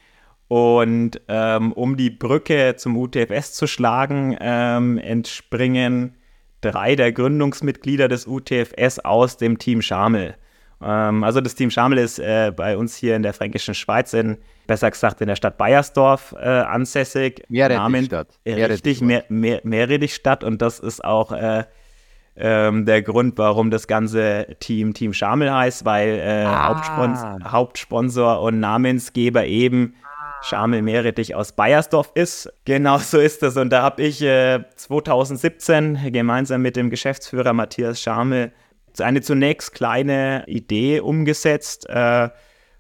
[0.48, 6.16] Und ähm, um die Brücke zum UTFS zu schlagen, ähm, entspringen
[6.62, 10.36] drei der Gründungsmitglieder des UTFS aus dem Team Schamel.
[10.82, 14.38] Ähm, also das Team Schamel ist äh, bei uns hier in der fränkischen Schweiz, in,
[14.68, 17.44] besser gesagt in der Stadt Bayersdorf äh, ansässig.
[18.44, 18.72] Meerrettichstadt.
[18.72, 21.64] Richtig, Meer, Meer, Meerrettichstadt und das ist auch äh,
[22.36, 26.70] ähm, der Grund, warum das ganze Team Team Schamel heißt, weil äh, ah.
[26.70, 29.96] Hauptsponsor, Hauptsponsor und Namensgeber eben
[30.42, 32.52] Schamel Meerrettich aus Bayersdorf ist.
[32.66, 33.58] Genau so ist das.
[33.58, 38.52] Und da habe ich äh, 2017 gemeinsam mit dem Geschäftsführer Matthias Schamel
[39.00, 42.30] eine zunächst kleine Idee umgesetzt äh,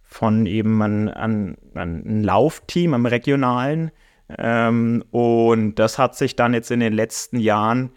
[0.03, 3.91] von eben ein, ein, ein Laufteam, am regionalen.
[4.37, 7.91] Ähm, und das hat sich dann jetzt in den letzten Jahren,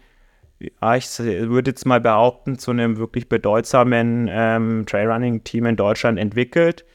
[0.59, 6.85] ja, ich würde jetzt mal behaupten, zu einem wirklich bedeutsamen ähm, Trailrunning-Team in Deutschland entwickelt.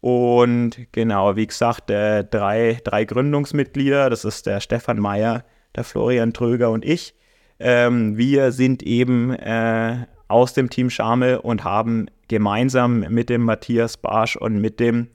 [0.00, 6.32] Und genau, wie gesagt, äh, drei, drei Gründungsmitglieder, das ist der Stefan Meyer, der Florian
[6.32, 7.14] Tröger und ich.
[7.58, 13.96] Ähm, wir sind eben äh, aus dem Team Schamel und haben gemeinsam mit dem Matthias
[13.96, 15.08] Barsch und mit dem,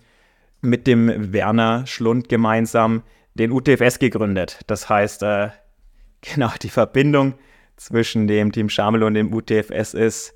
[0.61, 3.03] mit dem Werner Schlund gemeinsam
[3.35, 4.59] den UTFS gegründet.
[4.67, 5.49] Das heißt, äh,
[6.21, 7.35] genau, die Verbindung
[7.77, 10.33] zwischen dem Team Schamel und dem UTFS ist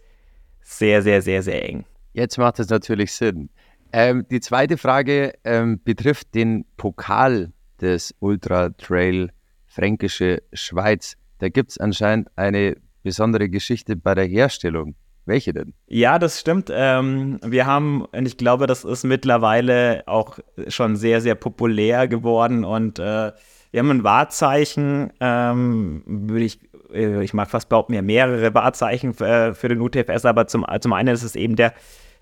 [0.61, 1.85] sehr, sehr, sehr, sehr eng.
[2.13, 3.49] Jetzt macht es natürlich Sinn.
[3.93, 9.31] Ähm, die zweite Frage ähm, betrifft den Pokal des Ultra Trail
[9.65, 11.15] Fränkische Schweiz.
[11.39, 14.95] Da gibt es anscheinend eine besondere Geschichte bei der Herstellung.
[15.25, 15.73] Welche denn?
[15.87, 16.71] Ja, das stimmt.
[16.73, 22.63] Ähm, wir haben, und ich glaube, das ist mittlerweile auch schon sehr, sehr populär geworden
[22.63, 23.33] und äh,
[23.71, 26.59] wir haben ein Wahrzeichen, ähm, würde ich,
[26.91, 30.93] ich mag fast behaupten, ja, mehrere Wahrzeichen für, äh, für, den UTFS, aber zum, zum
[30.93, 31.73] einen ist es eben der,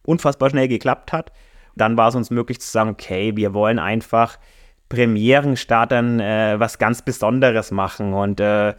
[0.04, 1.32] unfassbar schnell geklappt hat.
[1.74, 4.38] Dann war es uns möglich zu sagen, okay, wir wollen einfach
[4.88, 8.74] Premierenstartern äh, was ganz Besonderes machen und äh,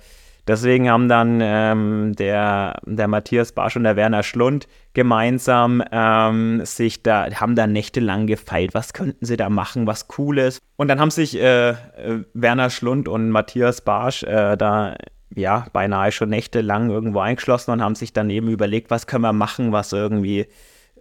[0.47, 7.03] Deswegen haben dann ähm, der, der Matthias Barsch und der Werner Schlund gemeinsam ähm, sich
[7.03, 8.73] da, haben da nächtelang gefeilt.
[8.73, 10.59] Was könnten sie da machen, was Cooles?
[10.77, 11.75] Und dann haben sich äh,
[12.33, 14.95] Werner Schlund und Matthias Barsch äh, da
[15.35, 19.33] ja beinahe schon nächtelang irgendwo eingeschlossen und haben sich dann eben überlegt, was können wir
[19.33, 20.47] machen, was irgendwie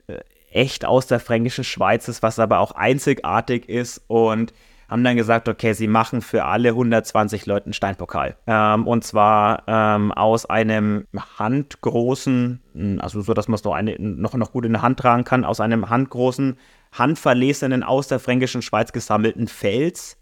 [0.09, 0.19] äh,
[0.51, 4.53] echt aus der fränkischen Schweiz ist, was aber auch einzigartig ist und
[4.89, 8.37] haben dann gesagt, okay, sie machen für alle 120 Leute einen Steinpokal.
[8.47, 11.07] Ähm, und zwar ähm, aus einem
[11.39, 15.45] handgroßen, also so, dass man es noch, noch, noch gut in der Hand tragen kann,
[15.45, 16.57] aus einem handgroßen
[16.93, 20.17] handverlesenen aus der fränkischen Schweiz gesammelten Fels,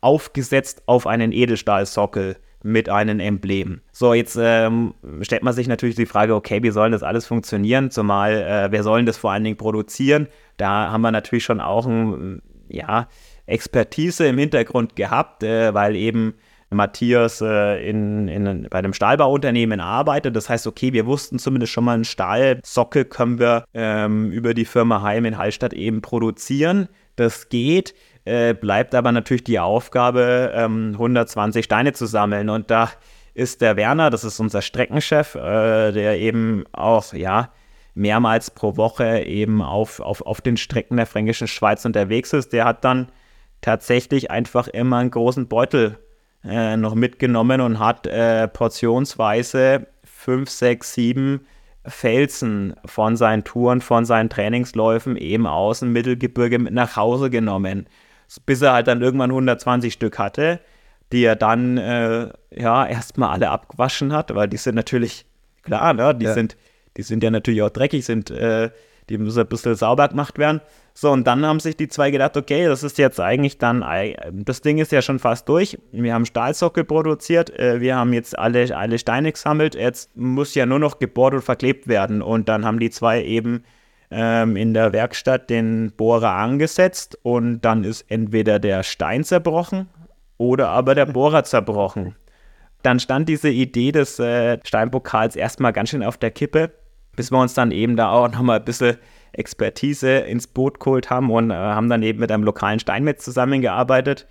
[0.00, 3.80] aufgesetzt auf einen Edelstahlsockel mit einem Emblem.
[3.92, 7.90] So, jetzt ähm, stellt man sich natürlich die Frage, okay, wie soll das alles funktionieren?
[7.90, 10.28] Zumal, äh, wer soll das vor allen Dingen produzieren?
[10.56, 13.08] Da haben wir natürlich schon auch ein, ja,
[13.46, 16.34] Expertise im Hintergrund gehabt, äh, weil eben
[16.70, 20.36] Matthias äh, in, in, bei einem Stahlbauunternehmen arbeitet.
[20.36, 24.64] Das heißt, okay, wir wussten zumindest schon mal, einen Stahlsockel können wir ähm, über die
[24.64, 26.88] Firma Heim in Hallstatt eben produzieren.
[27.16, 27.94] Das geht.
[28.24, 32.48] Äh, bleibt aber natürlich die Aufgabe, ähm, 120 Steine zu sammeln.
[32.48, 32.90] Und da
[33.34, 37.50] ist der Werner, das ist unser Streckenchef, äh, der eben auch, ja,
[37.96, 42.52] mehrmals pro Woche eben auf, auf, auf den Strecken der fränkischen Schweiz unterwegs ist.
[42.52, 43.08] Der hat dann
[43.64, 45.98] tatsächlich einfach immer einen großen Beutel
[46.44, 51.46] äh, noch mitgenommen und hat äh, portionsweise fünf, sechs, sieben
[51.86, 57.86] Felsen von seinen Touren, von seinen Trainingsläufen eben aus dem Mittelgebirge mit nach Hause genommen.
[58.44, 60.60] Bis er halt dann irgendwann 120 Stück hatte,
[61.12, 65.24] die er dann äh, ja erstmal alle abgewaschen hat, weil die sind natürlich,
[65.62, 66.34] klar, ne, die, ja.
[66.34, 66.58] sind,
[66.98, 68.70] die sind ja natürlich auch dreckig, sind, äh,
[69.08, 70.60] die müssen ein bisschen sauber gemacht werden.
[70.96, 73.84] So, und dann haben sich die zwei gedacht, okay, das ist jetzt eigentlich dann,
[74.32, 75.76] das Ding ist ja schon fast durch.
[75.90, 80.66] Wir haben Stahlsockel produziert, äh, wir haben jetzt alle, alle Steine gesammelt, jetzt muss ja
[80.66, 82.22] nur noch gebohrt und verklebt werden.
[82.22, 83.64] Und dann haben die zwei eben
[84.12, 89.88] ähm, in der Werkstatt den Bohrer angesetzt und dann ist entweder der Stein zerbrochen
[90.38, 92.14] oder aber der Bohrer zerbrochen.
[92.82, 96.70] Dann stand diese Idee des äh, Steinpokals erstmal ganz schön auf der Kippe,
[97.16, 98.96] bis wir uns dann eben da auch nochmal ein bisschen
[99.38, 104.26] Expertise ins Boot geholt haben und äh, haben dann eben mit einem lokalen Steinmetz zusammengearbeitet,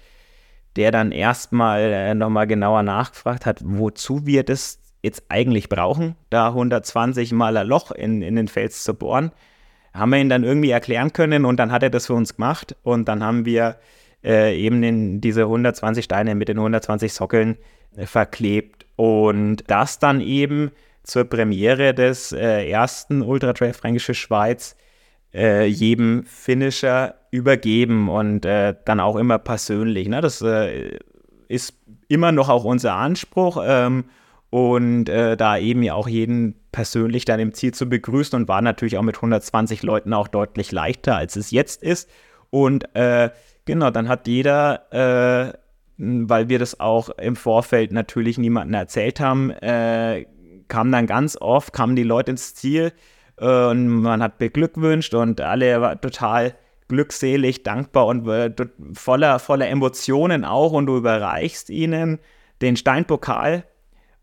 [0.76, 6.48] der dann erstmal äh, nochmal genauer nachgefragt hat, wozu wir das jetzt eigentlich brauchen, da
[6.48, 9.32] 120 Mal ein Loch in, in den Fels zu bohren.
[9.94, 12.76] Haben wir ihn dann irgendwie erklären können und dann hat er das für uns gemacht
[12.84, 13.78] und dann haben wir
[14.24, 17.58] äh, eben in diese 120 Steine mit den 120 Sockeln
[17.96, 20.72] äh, verklebt und das dann eben
[21.04, 24.76] zur Premiere des äh, ersten Ultra Trail Fränkische Schweiz
[25.34, 30.08] äh, jedem Finisher übergeben und äh, dann auch immer persönlich.
[30.08, 30.22] Ne?
[30.22, 31.00] Das äh,
[31.48, 31.74] ist
[32.08, 34.06] immer noch auch unser Anspruch ähm,
[34.50, 38.62] und äh, da eben ja auch jeden persönlich dann im Ziel zu begrüßen und war
[38.62, 42.10] natürlich auch mit 120 Leuten auch deutlich leichter, als es jetzt ist.
[42.52, 43.32] Und äh,
[43.66, 45.58] genau, dann hat jeder, äh,
[45.98, 49.52] weil wir das auch im Vorfeld natürlich niemandem erzählt haben,
[50.68, 52.94] kam dann ganz oft, kamen die Leute ins Ziel,
[53.38, 56.56] und man hat beglückwünscht und alle waren total
[56.88, 58.52] glückselig, dankbar und äh,
[58.94, 60.72] voller, voller Emotionen auch.
[60.72, 62.20] Und du überreichst ihnen
[62.62, 63.64] den Steinpokal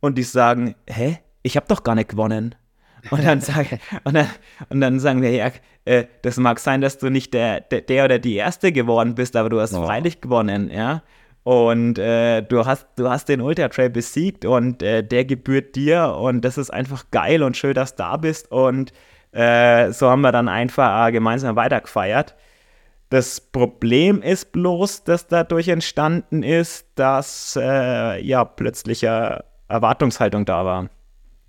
[0.00, 2.54] und die sagen, hä, ich habe doch gar nicht gewonnen.
[3.10, 3.66] Und dann, sag,
[4.04, 4.28] und dann,
[4.68, 5.50] und dann sagen wir, ja,
[5.84, 9.36] äh, das mag sein, dass du nicht der, der, der, oder die Erste geworden bist,
[9.36, 9.84] aber du hast oh.
[9.84, 11.02] freilich gewonnen, ja.
[11.42, 16.16] Und äh, du, hast, du hast den Ultra Trail besiegt und äh, der gebührt dir
[16.20, 18.52] und das ist einfach geil und schön, dass du da bist.
[18.52, 18.92] Und
[19.32, 22.34] äh, so haben wir dann einfach äh, gemeinsam weitergefeiert.
[23.08, 30.90] Das Problem ist bloß, dass dadurch entstanden ist, dass äh, ja plötzlich Erwartungshaltung da war.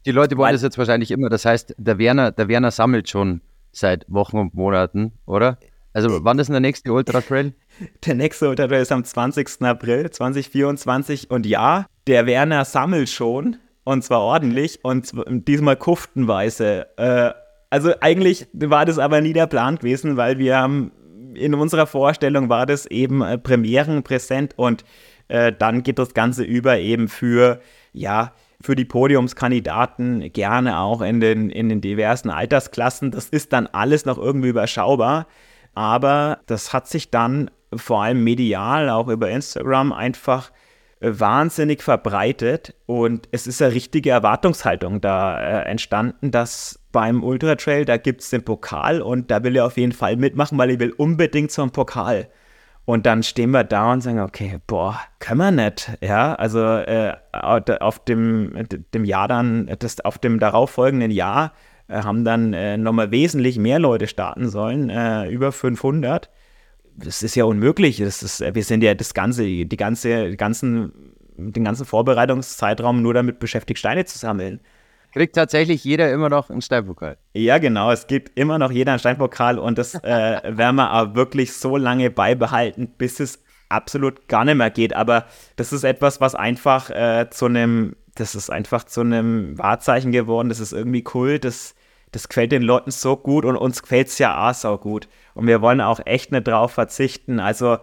[0.06, 1.30] Die Leute wollen das jetzt wahrscheinlich immer.
[1.30, 5.58] Das heißt, der Werner, der Werner sammelt schon seit Wochen und Monaten, oder?
[5.94, 7.54] Also wann ist denn der nächste Ultra Trail?
[8.06, 9.62] Der nächste Ultra Trail ist am 20.
[9.62, 15.12] April 2024 und ja, der Werner sammelt schon und zwar ordentlich und
[15.48, 16.88] diesmal kuftenweise.
[16.98, 17.32] Äh,
[17.70, 20.92] also eigentlich war das aber nie der Plan gewesen, weil wir haben
[21.34, 24.84] in unserer Vorstellung war das eben äh, Premieren präsent und
[25.28, 27.62] äh, dann geht das Ganze über eben für,
[27.94, 33.12] ja, für die Podiumskandidaten gerne auch in den, in den diversen Altersklassen.
[33.12, 35.28] Das ist dann alles noch irgendwie überschaubar.
[35.82, 40.52] Aber das hat sich dann vor allem medial, auch über Instagram, einfach
[41.00, 47.56] äh, wahnsinnig verbreitet und es ist eine richtige Erwartungshaltung da äh, entstanden, dass beim Ultra
[47.56, 50.70] Trail, da gibt es den Pokal und da will er auf jeden Fall mitmachen, weil
[50.70, 52.28] er will unbedingt zum Pokal.
[52.86, 55.98] Und dann stehen wir da und sagen, okay, boah, können wir nicht.
[56.02, 61.54] Ja, also äh, auf dem, dem Jahr dann, das, auf dem darauffolgenden Jahr
[61.92, 66.30] haben dann äh, nochmal wesentlich mehr Leute starten sollen, äh, über 500.
[66.96, 67.98] Das ist ja unmöglich.
[67.98, 73.14] Das ist, wir sind ja das ganze, die ganze, die ganzen, den ganzen Vorbereitungszeitraum nur
[73.14, 74.60] damit beschäftigt, Steine zu sammeln.
[75.14, 77.18] Kriegt tatsächlich jeder immer noch einen Steinpokal?
[77.34, 77.92] Ja, genau.
[77.92, 81.76] Es gibt immer noch jeder einen Steinpokal und das äh, werden wir aber wirklich so
[81.76, 84.96] lange beibehalten, bis es absolut gar nicht mehr geht.
[84.96, 85.26] Aber
[85.58, 90.50] das ist etwas, was einfach äh, zu einem, das ist einfach zu einem Wahrzeichen geworden.
[90.50, 91.40] Das ist irgendwie cool.
[91.40, 91.76] Das
[92.12, 95.08] das gefällt den Leuten so gut und uns gefällt es ja auch so gut.
[95.34, 97.40] und wir wollen auch echt nicht drauf verzichten.
[97.40, 97.78] Also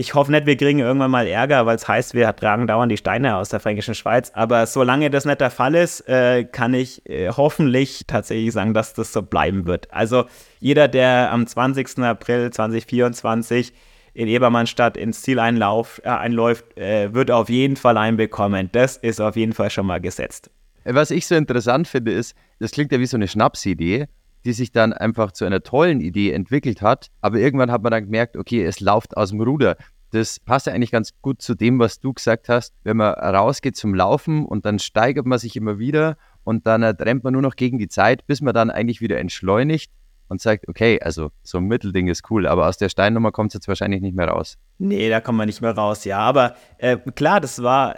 [0.00, 2.96] ich hoffe nicht, wir kriegen irgendwann mal Ärger, weil es heißt, wir tragen dauernd die
[2.96, 4.30] Steine aus der fränkischen Schweiz.
[4.32, 8.94] Aber solange das nicht der Fall ist, äh, kann ich äh, hoffentlich tatsächlich sagen, dass
[8.94, 9.92] das so bleiben wird.
[9.92, 10.26] Also
[10.60, 11.98] jeder, der am 20.
[11.98, 13.72] April 2024
[14.14, 18.68] in Ebermannstadt ins Ziel einlauf, äh, einläuft, äh, wird auf jeden Fall einen bekommen.
[18.70, 20.48] Das ist auf jeden Fall schon mal gesetzt.
[20.84, 24.06] Was ich so interessant finde, ist, das klingt ja wie so eine Schnapsidee
[24.44, 27.08] die sich dann einfach zu einer tollen Idee entwickelt hat.
[27.20, 29.76] Aber irgendwann hat man dann gemerkt, okay, es läuft aus dem Ruder.
[30.10, 32.74] Das passt ja eigentlich ganz gut zu dem, was du gesagt hast.
[32.82, 37.24] Wenn man rausgeht zum Laufen und dann steigert man sich immer wieder und dann rennt
[37.24, 39.92] man nur noch gegen die Zeit, bis man dann eigentlich wieder entschleunigt
[40.28, 43.54] und sagt, okay, also so ein Mittelding ist cool, aber aus der Steinnummer kommt es
[43.54, 44.56] jetzt wahrscheinlich nicht mehr raus.
[44.78, 46.18] Nee, da kommt man nicht mehr raus, ja.
[46.20, 47.96] Aber äh, klar, das war,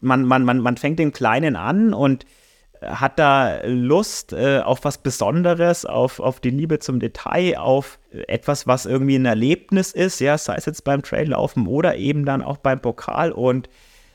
[0.00, 2.26] man, man, man, man fängt den Kleinen an und
[2.82, 8.66] hat da Lust äh, auf was Besonderes, auf, auf die Liebe zum Detail, auf etwas,
[8.66, 12.58] was irgendwie ein Erlebnis ist, ja, sei es jetzt beim Traillaufen oder eben dann auch
[12.58, 13.68] beim Pokal und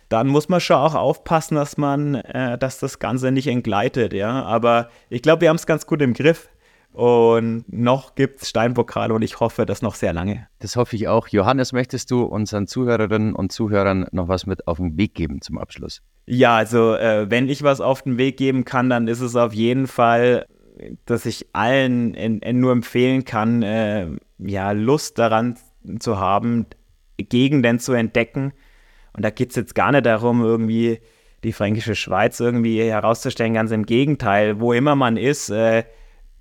[0.09, 4.43] dann muss man schon auch aufpassen, dass man, äh, dass das Ganze nicht entgleitet, ja.
[4.43, 6.49] Aber ich glaube, wir haben es ganz gut im Griff.
[6.94, 10.48] Und noch gibt es Steinpokale und ich hoffe, das noch sehr lange.
[10.60, 11.30] Das hoffe ich auch.
[11.30, 15.58] Johannes, möchtest du unseren Zuhörerinnen und Zuhörern noch was mit auf den Weg geben zum
[15.58, 16.02] Abschluss?
[16.26, 19.54] Ja, also äh, wenn ich was auf den Weg geben kann, dann ist es auf
[19.54, 20.46] jeden Fall,
[21.06, 24.08] dass ich allen in, in nur empfehlen kann, äh,
[24.39, 25.58] ja, Lust daran
[26.00, 26.66] zu haben,
[27.18, 28.52] Gegenden zu entdecken.
[29.14, 31.00] Und da geht es jetzt gar nicht darum, irgendwie
[31.44, 33.54] die fränkische Schweiz irgendwie herauszustellen.
[33.54, 35.84] Ganz im Gegenteil, wo immer man ist, äh,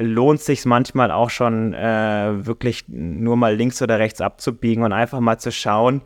[0.01, 5.21] lohnt sich manchmal auch schon äh, wirklich nur mal links oder rechts abzubiegen und einfach
[5.21, 6.03] mal zu schauen,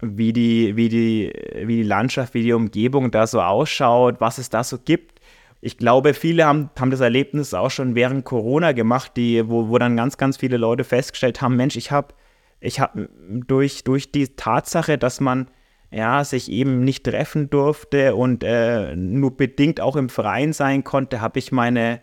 [0.00, 1.32] wie die, wie, die,
[1.64, 5.20] wie die Landschaft, wie die Umgebung da so ausschaut, was es da so gibt.
[5.60, 9.78] Ich glaube, viele haben, haben das Erlebnis auch schon während Corona gemacht, die, wo, wo
[9.78, 12.14] dann ganz, ganz viele Leute festgestellt haben, Mensch, ich habe
[12.60, 12.96] ich hab
[13.28, 15.48] durch, durch die Tatsache, dass man
[15.90, 21.20] ja, sich eben nicht treffen durfte und äh, nur bedingt auch im Freien sein konnte,
[21.20, 22.00] habe ich meine,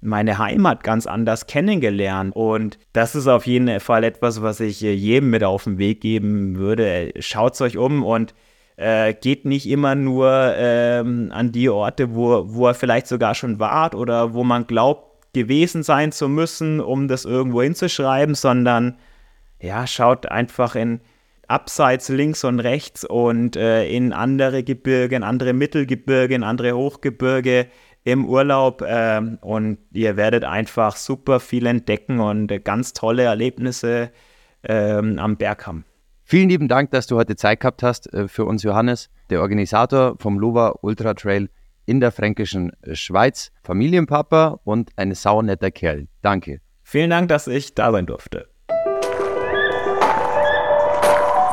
[0.00, 2.34] meine Heimat ganz anders kennengelernt.
[2.34, 6.56] Und das ist auf jeden Fall etwas, was ich jedem mit auf den Weg geben
[6.56, 7.12] würde.
[7.20, 8.34] Schaut euch um und
[8.76, 13.58] äh, geht nicht immer nur ähm, an die Orte, wo, wo er vielleicht sogar schon
[13.58, 18.96] wart oder wo man glaubt, gewesen sein zu müssen, um das irgendwo hinzuschreiben, sondern
[19.60, 21.00] ja, schaut einfach in
[21.46, 27.66] abseits links und rechts und äh, in andere Gebirge, in andere Mittelgebirge, in andere Hochgebirge
[28.06, 34.12] im Urlaub äh, und ihr werdet einfach super viel entdecken und äh, ganz tolle Erlebnisse
[34.62, 35.84] äh, am Berg haben.
[36.22, 40.14] Vielen lieben Dank, dass du heute Zeit gehabt hast äh, für uns, Johannes, der Organisator
[40.20, 41.50] vom Lova Ultra Trail
[41.84, 46.06] in der fränkischen Schweiz, Familienpapa und ein saunetter Kerl.
[46.22, 46.60] Danke.
[46.84, 48.48] Vielen Dank, dass ich da sein durfte.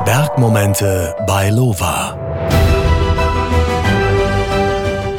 [0.04, 2.33] Bergmomente bei Lova.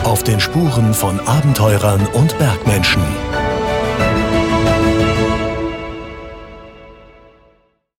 [0.05, 3.01] Auf den Spuren von Abenteurern und Bergmenschen.